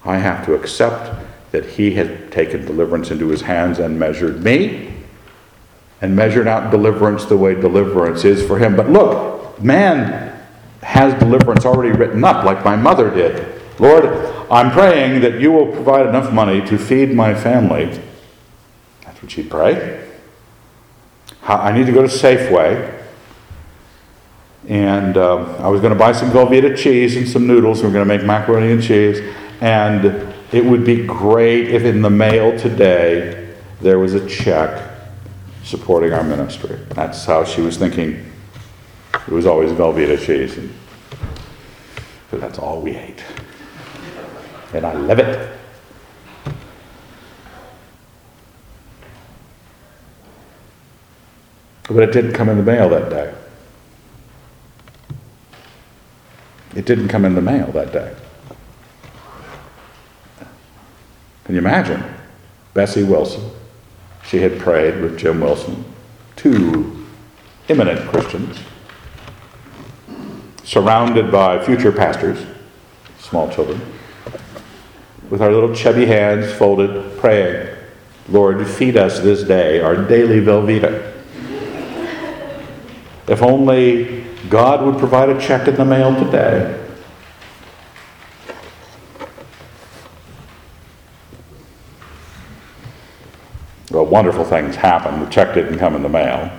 I 0.04 0.18
have 0.18 0.44
to 0.48 0.56
accept 0.56 1.16
that 1.52 1.66
he 1.66 1.92
has 1.92 2.32
taken 2.32 2.66
deliverance 2.66 3.12
into 3.12 3.28
his 3.28 3.42
hands 3.42 3.78
and 3.78 4.00
measured 4.00 4.44
me 4.44 4.96
and 6.02 6.16
measured 6.16 6.48
out 6.48 6.72
deliverance 6.72 7.26
the 7.26 7.38
way 7.38 7.54
deliverance 7.54 8.26
is 8.26 8.46
for 8.48 8.58
him. 8.58 8.76
But 8.76 8.90
look, 8.90 9.39
man 9.62 10.30
has 10.82 11.18
deliverance 11.20 11.66
already 11.66 11.98
written 11.98 12.24
up, 12.24 12.46
like 12.46 12.64
my 12.64 12.76
mother 12.76 13.10
did. 13.10 13.62
Lord, 13.80 14.06
I'm 14.52 14.72
praying 14.72 15.22
that 15.22 15.40
you 15.40 15.52
will 15.52 15.68
provide 15.68 16.06
enough 16.08 16.34
money 16.34 16.66
to 16.68 16.78
feed 16.78 17.14
my 17.14 17.34
family. 17.34 18.02
That's 19.04 19.22
what 19.22 19.32
she'd 19.32 19.50
pray. 19.50 20.08
I 21.44 21.72
need 21.72 21.86
to 21.86 21.92
go 21.92 22.02
to 22.02 22.08
Safeway. 22.08 22.98
And 24.68 25.18
um, 25.18 25.56
I 25.60 25.68
was 25.68 25.82
going 25.82 25.94
to 25.94 26.00
buy 26.00 26.12
some 26.12 26.30
Velveeta 26.30 26.78
cheese 26.78 27.16
and 27.16 27.28
some 27.28 27.48
noodles. 27.48 27.82
We 27.82 27.88
we're 27.88 27.94
going 27.94 28.08
to 28.08 28.18
make 28.18 28.26
macaroni 28.26 28.72
and 28.72 28.84
cheese. 28.84 29.20
And 29.62 30.34
it 30.52 30.64
would 30.64 30.86
be 30.86 31.06
great 31.06 31.70
if 31.70 31.84
in 31.84 32.02
the 32.02 32.10
mail 32.10 32.58
today 32.58 33.56
there 33.82 33.98
was 33.98 34.14
a 34.14 34.28
check 34.28 34.98
supporting 35.64 36.14
our 36.14 36.24
ministry. 36.24 36.78
That's 36.90 37.26
how 37.26 37.44
she 37.46 37.62
was 37.62 37.78
thinking 37.78 38.30
it 39.14 39.30
was 39.30 39.46
always 39.46 39.72
Velveeta 39.72 40.18
cheese. 40.24 40.58
And, 40.58 40.74
but 42.32 42.42
that's 42.42 42.60
all 42.60 42.82
we 42.82 42.96
ate. 42.96 43.24
And 44.74 44.86
I 44.86 44.94
love 44.94 45.20
it. 45.20 45.50
But 51.88 52.04
it 52.04 52.12
didn't 52.12 52.34
come 52.34 52.50
in 52.50 52.58
the 52.58 52.64
mail 52.64 52.88
that 52.90 53.10
day. 53.10 53.34
It 56.76 56.86
didn't 56.86 57.08
come 57.08 57.26
in 57.26 57.34
the 57.34 57.42
mail 57.42 57.72
that 57.72 57.92
day. 57.92 58.16
Can 61.46 61.56
you 61.56 61.62
imagine? 61.62 62.04
Bessie 62.76 63.04
Wilson, 63.04 63.50
she 64.24 64.38
had 64.38 64.60
prayed 64.60 65.02
with 65.02 65.18
Jim 65.18 65.42
Wilson, 65.42 65.84
two 66.36 67.08
eminent 67.68 68.08
Christians, 68.10 68.60
surrounded 70.70 71.32
by 71.32 71.58
future 71.66 71.92
pastors, 71.92 72.46
small 73.18 73.50
children, 73.50 73.82
with 75.32 75.42
our 75.42 75.52
little 75.52 75.74
chubby 75.74 76.06
hands 76.06 76.54
folded, 76.54 77.18
praying, 77.18 77.76
Lord, 78.28 78.68
feed 78.68 78.96
us 78.96 79.20
this 79.20 79.42
day 79.42 79.82
our 79.82 79.96
daily 79.96 80.40
Velveeta. 80.40 81.12
If 83.28 83.42
only 83.42 84.26
God 84.48 84.86
would 84.86 85.00
provide 85.00 85.30
a 85.30 85.42
check 85.42 85.68
in 85.68 85.74
the 85.74 85.86
mail 85.86 86.14
today. 86.14 86.88
Well, 93.90 94.06
wonderful 94.06 94.46
things 94.46 94.76
happened. 94.76 95.26
The 95.26 95.32
check 95.32 95.56
didn't 95.56 95.80
come 95.80 95.96
in 95.96 96.04
the 96.04 96.10
mail. 96.10 96.52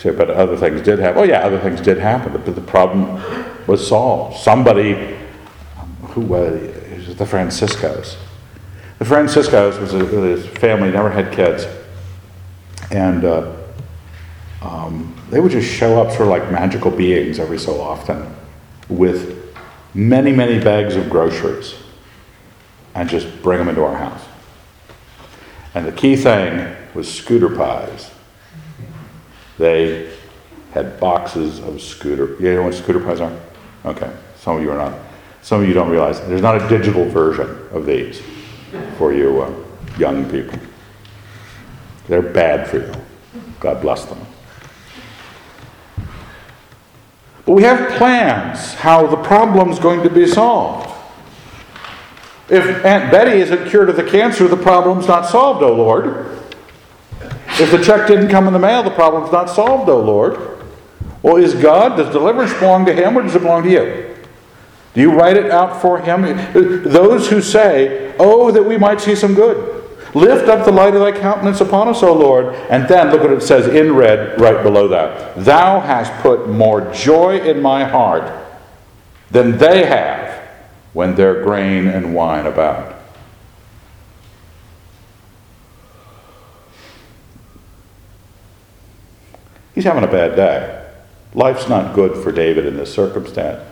So, 0.00 0.14
but 0.14 0.30
other 0.30 0.56
things 0.56 0.80
did 0.80 0.98
happen. 0.98 1.20
Oh, 1.20 1.24
yeah, 1.24 1.40
other 1.40 1.60
things 1.60 1.82
did 1.82 1.98
happen, 1.98 2.32
but 2.32 2.46
the 2.46 2.60
problem 2.62 3.22
was 3.66 3.86
solved. 3.86 4.38
Somebody, 4.38 5.14
who 6.08 6.22
was 6.22 7.14
the 7.16 7.26
Franciscos. 7.26 8.16
The 8.98 9.04
Franciscos 9.04 9.78
was 9.78 9.92
a, 9.92 10.38
family 10.58 10.90
never 10.90 11.10
had 11.10 11.32
kids, 11.32 11.66
and 12.90 13.26
uh, 13.26 13.54
um, 14.62 15.14
they 15.28 15.38
would 15.38 15.52
just 15.52 15.70
show 15.70 16.00
up 16.00 16.08
sort 16.08 16.22
of 16.22 16.28
like 16.28 16.50
magical 16.50 16.90
beings 16.90 17.38
every 17.38 17.58
so 17.58 17.78
often 17.78 18.34
with 18.88 19.54
many, 19.92 20.32
many 20.32 20.62
bags 20.62 20.96
of 20.96 21.10
groceries 21.10 21.74
and 22.94 23.06
just 23.06 23.42
bring 23.42 23.58
them 23.58 23.68
into 23.68 23.84
our 23.84 23.96
house. 23.96 24.24
And 25.74 25.86
the 25.86 25.92
key 25.92 26.16
thing 26.16 26.74
was 26.94 27.12
scooter 27.12 27.54
pies. 27.54 28.10
They 29.60 30.10
had 30.72 30.98
boxes 30.98 31.58
of 31.58 31.82
scooter. 31.82 32.34
You 32.40 32.54
know 32.54 32.62
what 32.62 32.72
scooter 32.72 32.98
pies 32.98 33.20
are? 33.20 33.38
Okay, 33.84 34.10
some 34.36 34.56
of 34.56 34.62
you 34.62 34.70
are 34.70 34.78
not. 34.78 34.98
Some 35.42 35.60
of 35.60 35.68
you 35.68 35.74
don't 35.74 35.90
realize 35.90 36.18
there's 36.22 36.40
not 36.40 36.62
a 36.62 36.66
digital 36.66 37.04
version 37.04 37.68
of 37.70 37.84
these 37.84 38.22
for 38.96 39.12
you 39.12 39.42
uh, 39.42 39.54
young 39.98 40.30
people. 40.30 40.58
They're 42.08 42.22
bad 42.22 42.70
for 42.70 42.78
you. 42.78 42.92
God 43.60 43.82
bless 43.82 44.06
them. 44.06 44.18
But 47.44 47.52
we 47.52 47.62
have 47.64 47.98
plans 47.98 48.72
how 48.72 49.06
the 49.08 49.18
problem's 49.18 49.78
going 49.78 50.02
to 50.04 50.10
be 50.10 50.26
solved. 50.26 50.88
If 52.48 52.82
Aunt 52.82 53.12
Betty 53.12 53.42
isn't 53.42 53.68
cured 53.68 53.90
of 53.90 53.96
the 53.96 54.04
cancer, 54.04 54.48
the 54.48 54.56
problem's 54.56 55.06
not 55.06 55.26
solved, 55.26 55.62
oh 55.62 55.74
Lord. 55.74 56.39
If 57.60 57.70
the 57.70 57.82
check 57.82 58.08
didn't 58.08 58.28
come 58.28 58.46
in 58.46 58.52
the 58.52 58.58
mail, 58.58 58.82
the 58.82 58.90
problem's 58.90 59.30
not 59.30 59.50
solved, 59.50 59.88
oh 59.88 60.00
Lord. 60.00 60.64
Well, 61.22 61.36
is 61.36 61.54
God, 61.54 61.96
does 61.96 62.10
deliverance 62.12 62.54
belong 62.54 62.86
to 62.86 62.94
Him 62.94 63.18
or 63.18 63.22
does 63.22 63.34
it 63.34 63.42
belong 63.42 63.64
to 63.64 63.70
you? 63.70 64.16
Do 64.94 65.00
you 65.00 65.12
write 65.12 65.36
it 65.36 65.50
out 65.50 65.80
for 65.80 66.00
Him? 66.00 66.22
Those 66.82 67.28
who 67.28 67.40
say, 67.42 68.14
Oh, 68.18 68.50
that 68.50 68.62
we 68.62 68.78
might 68.78 69.00
see 69.00 69.14
some 69.14 69.34
good. 69.34 69.80
Lift 70.14 70.48
up 70.48 70.64
the 70.64 70.72
light 70.72 70.94
of 70.94 71.00
thy 71.00 71.12
countenance 71.12 71.60
upon 71.60 71.88
us, 71.88 72.02
O 72.02 72.12
Lord. 72.12 72.54
And 72.68 72.88
then 72.88 73.10
look 73.10 73.22
what 73.22 73.32
it 73.32 73.42
says 73.42 73.68
in 73.68 73.94
red 73.94 74.40
right 74.40 74.62
below 74.62 74.88
that. 74.88 75.36
Thou 75.44 75.80
hast 75.80 76.12
put 76.22 76.48
more 76.48 76.92
joy 76.92 77.38
in 77.38 77.62
my 77.62 77.84
heart 77.84 78.32
than 79.30 79.58
they 79.58 79.86
have 79.86 80.48
when 80.92 81.14
their 81.14 81.44
grain 81.44 81.86
and 81.86 82.14
wine 82.14 82.46
abound. 82.46 82.89
He's 89.80 89.86
having 89.86 90.04
a 90.04 90.12
bad 90.12 90.36
day. 90.36 90.86
Life's 91.32 91.66
not 91.66 91.94
good 91.94 92.22
for 92.22 92.30
David 92.30 92.66
in 92.66 92.76
this 92.76 92.92
circumstance. 92.92 93.66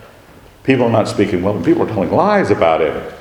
People 0.64 0.86
are 0.86 0.90
not 0.90 1.06
speaking 1.06 1.42
well, 1.42 1.54
and 1.54 1.62
people 1.62 1.82
are 1.82 1.86
telling 1.86 2.10
lies 2.10 2.50
about 2.50 2.80
him. 2.80 3.12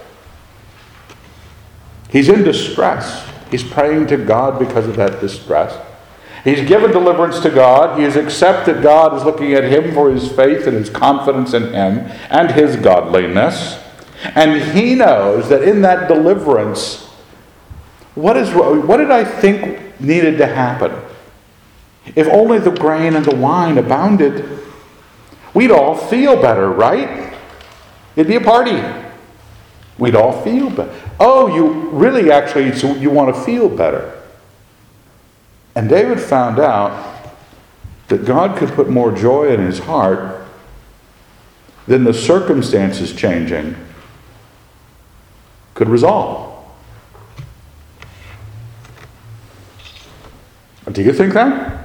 He's 2.10 2.30
in 2.30 2.46
distress. 2.46 3.30
He's 3.52 3.62
praying 3.62 4.08
to 4.08 4.16
God 4.16 4.58
because 4.58 4.88
of 4.88 4.96
that 4.96 5.20
distress. 5.20 5.78
He's 6.46 6.66
given 6.66 6.92
deliverance 6.92 7.42
to 7.42 7.50
God. 7.50 7.98
He 7.98 8.06
has 8.06 8.16
accepted 8.16 8.82
God 8.82 9.14
is 9.18 9.26
looking 9.26 9.52
at 9.52 9.66
him 9.66 9.94
for 9.94 10.10
his 10.10 10.32
faith 10.32 10.66
and 10.66 10.78
his 10.78 10.90
confidence 10.90 11.54
in 11.54 11.74
him 11.74 12.10
and 12.30 12.52
his 12.52 12.78
godliness. 12.78 13.84
And 14.24 14.62
he 14.62 14.96
knows 14.96 15.50
that 15.50 15.62
in 15.62 15.82
that 15.82 16.08
deliverance, 16.08 17.04
what, 18.16 18.38
is, 18.38 18.50
what 18.56 18.96
did 18.96 19.12
I 19.12 19.26
think 19.26 20.00
needed 20.00 20.38
to 20.38 20.46
happen? 20.46 21.04
If 22.16 22.28
only 22.28 22.60
the 22.60 22.72
grain 22.72 23.16
and 23.16 23.26
the 23.26 23.36
wine 23.36 23.78
abounded, 23.78 24.60
we'd 25.54 25.72
all 25.72 25.96
feel 25.96 26.42
better, 26.42 26.70
right? 26.70 27.34
It'd 28.16 28.28
be 28.28 28.36
a 28.36 28.42
party. 28.42 28.82
We'd 29.98 30.16
all 30.16 30.42
feel 30.44 30.70
better. 30.70 30.94
Oh, 31.20 31.54
you 31.56 31.90
really 31.90 32.32
actually, 32.32 32.74
so 32.74 32.96
you 32.96 33.10
want 33.10 33.36
to 33.36 33.42
feel 33.42 33.70
better. 33.70 34.22
And 35.76 35.90
David 35.90 36.20
found 36.20 36.60
out 36.60 37.16
that 38.08 38.26
God 38.26 38.58
could 38.58 38.70
put 38.70 38.90
more 38.90 39.12
joy 39.12 39.54
in 39.54 39.60
his 39.60 39.80
heart 39.80 40.46
than 41.88 42.04
the 42.04 42.14
circumstances 42.14 43.14
changing 43.14 43.76
could 45.74 45.90
resolve. 45.90 46.56
Do 50.92 51.04
you 51.04 51.14
think 51.14 51.34
that? 51.34 51.77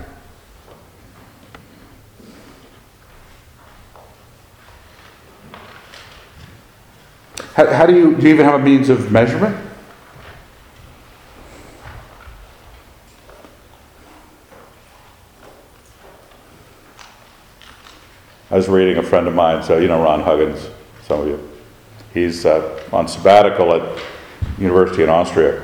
How, 7.63 7.73
how, 7.73 7.87
do 7.87 7.95
you 7.95 8.17
do 8.17 8.23
you 8.27 8.35
even 8.35 8.45
have 8.45 8.61
a 8.61 8.65
means 8.65 8.89
of 8.89 9.13
measurement? 9.13 9.57
I 18.51 18.57
was 18.57 18.69
reading 18.69 18.97
a 18.97 19.03
friend 19.03 19.29
of 19.29 19.35
mine, 19.35 19.63
so 19.63 19.79
you 19.79 19.87
know 19.87 20.03
Ron 20.03 20.23
Huggins, 20.23 20.71
some 21.05 21.21
of 21.21 21.29
you. 21.29 21.49
He's 22.13 22.45
uh, 22.45 22.83
on 22.93 23.07
sabbatical 23.07 23.73
at 23.75 24.03
university 24.59 25.05
in 25.05 25.09
Austria. 25.09 25.63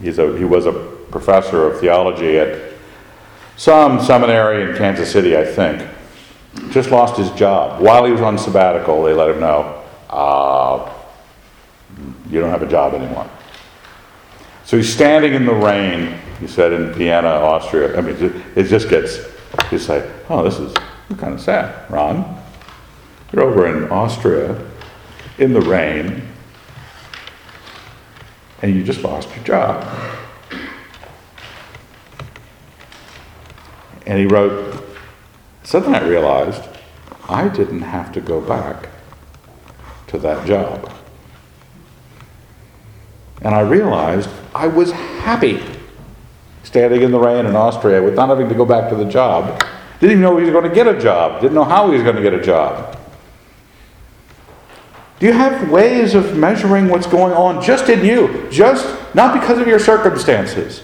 He's 0.00 0.18
a, 0.18 0.36
he 0.38 0.46
was 0.46 0.64
a 0.64 0.72
professor 1.10 1.66
of 1.66 1.78
theology 1.78 2.38
at 2.38 2.72
some 3.56 4.02
seminary 4.02 4.70
in 4.70 4.76
Kansas 4.78 5.12
City, 5.12 5.36
I 5.36 5.44
think. 5.44 5.86
Just 6.70 6.90
lost 6.90 7.18
his 7.18 7.30
job. 7.32 7.82
While 7.82 8.06
he 8.06 8.12
was 8.12 8.22
on 8.22 8.38
sabbatical, 8.38 9.02
they 9.02 9.12
let 9.12 9.28
him 9.28 9.40
know, 9.40 9.84
uh, 10.08 11.03
you 12.28 12.40
don't 12.40 12.50
have 12.50 12.62
a 12.62 12.68
job 12.68 12.94
anymore. 12.94 13.28
So 14.64 14.76
he's 14.76 14.92
standing 14.92 15.34
in 15.34 15.44
the 15.44 15.54
rain, 15.54 16.18
he 16.40 16.46
said, 16.46 16.72
in 16.72 16.92
Vienna, 16.92 17.28
Austria. 17.28 17.96
I 17.96 18.00
mean, 18.00 18.16
it 18.56 18.64
just 18.64 18.88
gets, 18.88 19.18
you 19.70 19.78
say, 19.78 20.10
oh, 20.28 20.42
this 20.42 20.58
is 20.58 20.74
kind 21.18 21.34
of 21.34 21.40
sad. 21.40 21.90
Ron, 21.90 22.42
you're 23.32 23.42
over 23.42 23.66
in 23.66 23.90
Austria 23.90 24.58
in 25.38 25.52
the 25.52 25.60
rain, 25.60 26.22
and 28.62 28.74
you 28.74 28.82
just 28.82 29.02
lost 29.02 29.28
your 29.34 29.44
job. 29.44 29.84
And 34.06 34.18
he 34.18 34.26
wrote, 34.26 34.82
Suddenly 35.64 35.98
I 35.98 36.06
realized 36.06 36.62
I 37.28 37.48
didn't 37.48 37.82
have 37.82 38.12
to 38.12 38.20
go 38.20 38.40
back 38.40 38.90
to 40.08 40.18
that 40.18 40.46
job. 40.46 40.92
And 43.44 43.54
I 43.54 43.60
realized 43.60 44.30
I 44.54 44.66
was 44.66 44.90
happy 44.90 45.62
standing 46.62 47.02
in 47.02 47.12
the 47.12 47.20
rain 47.20 47.44
in 47.44 47.54
Austria 47.54 48.02
with 48.02 48.14
not 48.14 48.30
having 48.30 48.48
to 48.48 48.54
go 48.54 48.64
back 48.64 48.88
to 48.88 48.96
the 48.96 49.04
job. 49.04 49.62
Didn't 50.00 50.12
even 50.12 50.22
know 50.22 50.36
he 50.38 50.44
was 50.44 50.52
going 50.52 50.68
to 50.68 50.74
get 50.74 50.88
a 50.88 50.98
job, 50.98 51.40
didn't 51.40 51.54
know 51.54 51.64
how 51.64 51.88
he 51.88 51.94
was 51.94 52.02
going 52.02 52.16
to 52.16 52.22
get 52.22 52.34
a 52.34 52.42
job. 52.42 52.98
Do 55.20 55.26
you 55.26 55.32
have 55.32 55.70
ways 55.70 56.14
of 56.14 56.36
measuring 56.36 56.88
what's 56.88 57.06
going 57.06 57.32
on 57.32 57.62
just 57.62 57.88
in 57.88 58.04
you? 58.04 58.48
Just 58.50 58.84
not 59.14 59.38
because 59.38 59.58
of 59.58 59.66
your 59.66 59.78
circumstances. 59.78 60.82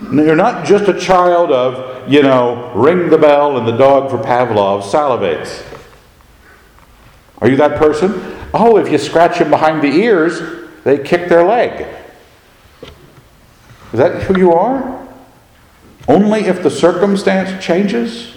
You're 0.00 0.36
not 0.36 0.66
just 0.66 0.88
a 0.88 0.98
child 0.98 1.50
of, 1.50 2.10
you 2.10 2.22
know, 2.22 2.72
ring 2.74 3.10
the 3.10 3.18
bell 3.18 3.56
and 3.58 3.66
the 3.66 3.76
dog 3.76 4.10
for 4.10 4.18
Pavlov 4.18 4.82
salivates. 4.82 5.66
Are 7.38 7.48
you 7.48 7.56
that 7.56 7.78
person? 7.78 8.12
Oh, 8.52 8.76
if 8.76 8.90
you 8.90 8.98
scratch 8.98 9.38
him 9.38 9.50
behind 9.50 9.82
the 9.82 9.88
ears, 9.88 10.59
they 10.84 10.98
kick 10.98 11.28
their 11.28 11.44
leg. 11.44 11.86
Is 13.92 13.98
that 13.98 14.22
who 14.22 14.38
you 14.38 14.52
are? 14.52 15.08
Only 16.08 16.40
if 16.40 16.62
the 16.62 16.70
circumstance 16.70 17.64
changes? 17.64 18.34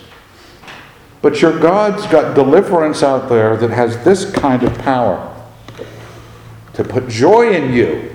But 1.21 1.41
your 1.41 1.57
God's 1.57 2.05
got 2.07 2.35
deliverance 2.35 3.01
out 3.01 3.29
there 3.29 3.55
that 3.57 3.69
has 3.69 4.03
this 4.03 4.31
kind 4.31 4.63
of 4.63 4.77
power 4.79 5.29
to 6.73 6.83
put 6.83 7.07
joy 7.07 7.51
in 7.53 7.71
you 7.71 8.13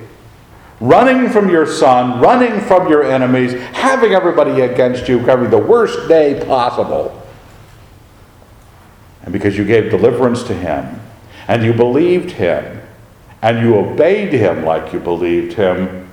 running 0.80 1.28
from 1.28 1.48
your 1.48 1.66
son, 1.66 2.20
running 2.20 2.60
from 2.60 2.88
your 2.88 3.02
enemies, 3.02 3.52
having 3.52 4.12
everybody 4.12 4.60
against 4.60 5.08
you, 5.08 5.18
having 5.20 5.50
the 5.50 5.58
worst 5.58 6.08
day 6.08 6.44
possible. 6.46 7.14
And 9.22 9.32
because 9.32 9.58
you 9.58 9.64
gave 9.64 9.90
deliverance 9.90 10.42
to 10.44 10.54
him, 10.54 11.00
and 11.48 11.64
you 11.64 11.72
believed 11.72 12.30
him, 12.30 12.77
and 13.42 13.60
you 13.60 13.76
obeyed 13.76 14.32
him 14.32 14.64
like 14.64 14.92
you 14.92 15.00
believed 15.00 15.54
him, 15.54 16.10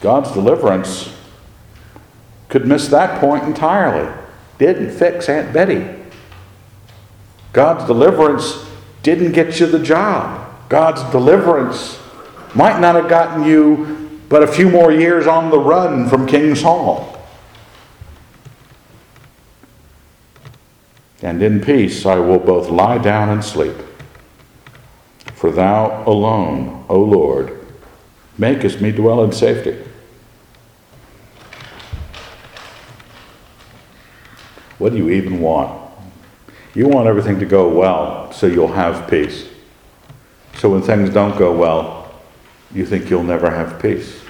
God's 0.00 0.32
deliverance 0.32 1.14
could 2.48 2.66
miss 2.66 2.88
that 2.88 3.20
point 3.20 3.44
entirely. 3.44 4.12
Didn't 4.58 4.90
fix 4.90 5.28
Aunt 5.28 5.52
Betty. 5.52 5.88
God's 7.52 7.86
deliverance 7.86 8.64
didn't 9.02 9.32
get 9.32 9.58
you 9.58 9.66
the 9.66 9.78
job. 9.78 10.48
God's 10.68 11.02
deliverance 11.10 11.98
might 12.54 12.80
not 12.80 12.94
have 12.94 13.08
gotten 13.08 13.44
you 13.44 14.20
but 14.28 14.42
a 14.42 14.46
few 14.46 14.70
more 14.70 14.90
years 14.90 15.26
on 15.26 15.50
the 15.50 15.58
run 15.58 16.08
from 16.08 16.26
King 16.26 16.54
Saul. 16.54 17.22
And 21.20 21.42
in 21.42 21.60
peace 21.60 22.06
I 22.06 22.16
will 22.16 22.38
both 22.38 22.70
lie 22.70 22.98
down 22.98 23.28
and 23.28 23.44
sleep. 23.44 23.76
For 25.42 25.50
thou 25.50 26.04
alone, 26.06 26.84
O 26.88 27.00
Lord, 27.00 27.66
makest 28.38 28.80
me 28.80 28.92
dwell 28.92 29.24
in 29.24 29.32
safety. 29.32 29.76
What 34.78 34.92
do 34.92 34.98
you 34.98 35.10
even 35.10 35.40
want? 35.40 35.90
You 36.74 36.86
want 36.86 37.08
everything 37.08 37.40
to 37.40 37.44
go 37.44 37.68
well 37.68 38.32
so 38.32 38.46
you'll 38.46 38.74
have 38.74 39.10
peace. 39.10 39.48
So 40.58 40.70
when 40.70 40.80
things 40.80 41.10
don't 41.10 41.36
go 41.36 41.52
well, 41.52 42.14
you 42.72 42.86
think 42.86 43.10
you'll 43.10 43.24
never 43.24 43.50
have 43.50 43.82
peace. 43.82 44.22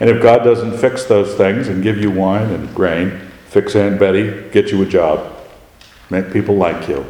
And 0.00 0.10
if 0.10 0.22
God 0.22 0.44
doesn't 0.44 0.76
fix 0.76 1.06
those 1.06 1.34
things 1.34 1.68
and 1.68 1.82
give 1.82 1.96
you 1.96 2.10
wine 2.10 2.50
and 2.50 2.74
grain, 2.74 3.22
fix 3.46 3.74
Aunt 3.74 3.98
Betty, 3.98 4.50
get 4.50 4.70
you 4.70 4.82
a 4.82 4.86
job, 4.86 5.34
make 6.10 6.30
people 6.30 6.56
like 6.56 6.90
you, 6.90 7.06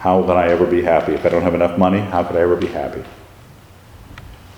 how 0.00 0.22
can 0.22 0.36
I 0.36 0.48
ever 0.48 0.66
be 0.66 0.82
happy? 0.82 1.12
If 1.12 1.24
I 1.24 1.28
don't 1.28 1.42
have 1.42 1.54
enough 1.54 1.78
money, 1.78 2.00
how 2.00 2.24
could 2.24 2.36
I 2.36 2.40
ever 2.40 2.56
be 2.56 2.66
happy? 2.66 3.04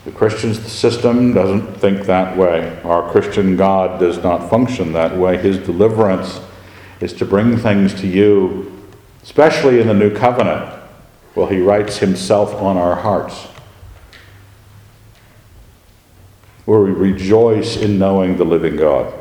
The 0.04 0.12
Christian 0.12 0.54
system 0.54 1.34
doesn't 1.34 1.74
think 1.74 2.06
that 2.06 2.36
way. 2.36 2.80
Our 2.82 3.08
Christian 3.10 3.56
God 3.56 4.00
does 4.00 4.22
not 4.22 4.48
function 4.48 4.92
that 4.94 5.16
way. 5.16 5.36
His 5.36 5.58
deliverance 5.58 6.40
is 7.00 7.12
to 7.14 7.24
bring 7.24 7.56
things 7.56 7.94
to 8.00 8.06
you 8.06 8.72
especially 9.22 9.80
in 9.80 9.86
the 9.86 9.94
new 9.94 10.14
covenant. 10.14 10.80
Well, 11.34 11.46
he 11.46 11.60
writes 11.60 11.98
himself 11.98 12.54
on 12.54 12.76
our 12.76 12.96
hearts. 12.96 13.46
Where 16.64 16.80
we 16.80 16.90
rejoice 16.90 17.76
in 17.76 17.98
knowing 17.98 18.36
the 18.36 18.44
living 18.44 18.76
God. 18.76 19.12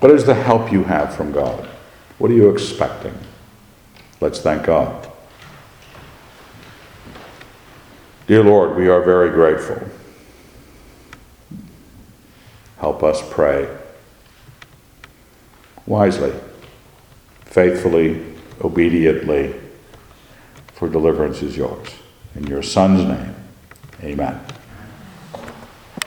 What 0.00 0.12
is 0.12 0.24
the 0.24 0.34
help 0.34 0.70
you 0.70 0.84
have 0.84 1.14
from 1.14 1.32
God? 1.32 1.68
What 2.18 2.30
are 2.30 2.34
you 2.34 2.50
expecting? 2.50 3.16
Let's 4.24 4.40
thank 4.40 4.64
God. 4.64 5.06
Dear 8.26 8.42
Lord, 8.42 8.74
we 8.74 8.88
are 8.88 9.02
very 9.02 9.28
grateful. 9.28 9.86
Help 12.78 13.02
us 13.02 13.22
pray 13.30 13.68
wisely 15.84 16.32
faithfully, 17.44 18.24
obediently, 18.62 19.54
for 20.72 20.88
deliverance 20.88 21.42
is 21.42 21.58
yours. 21.58 21.86
In 22.34 22.46
your 22.46 22.62
Son's 22.62 23.06
name, 23.06 23.34
amen. 24.02 24.40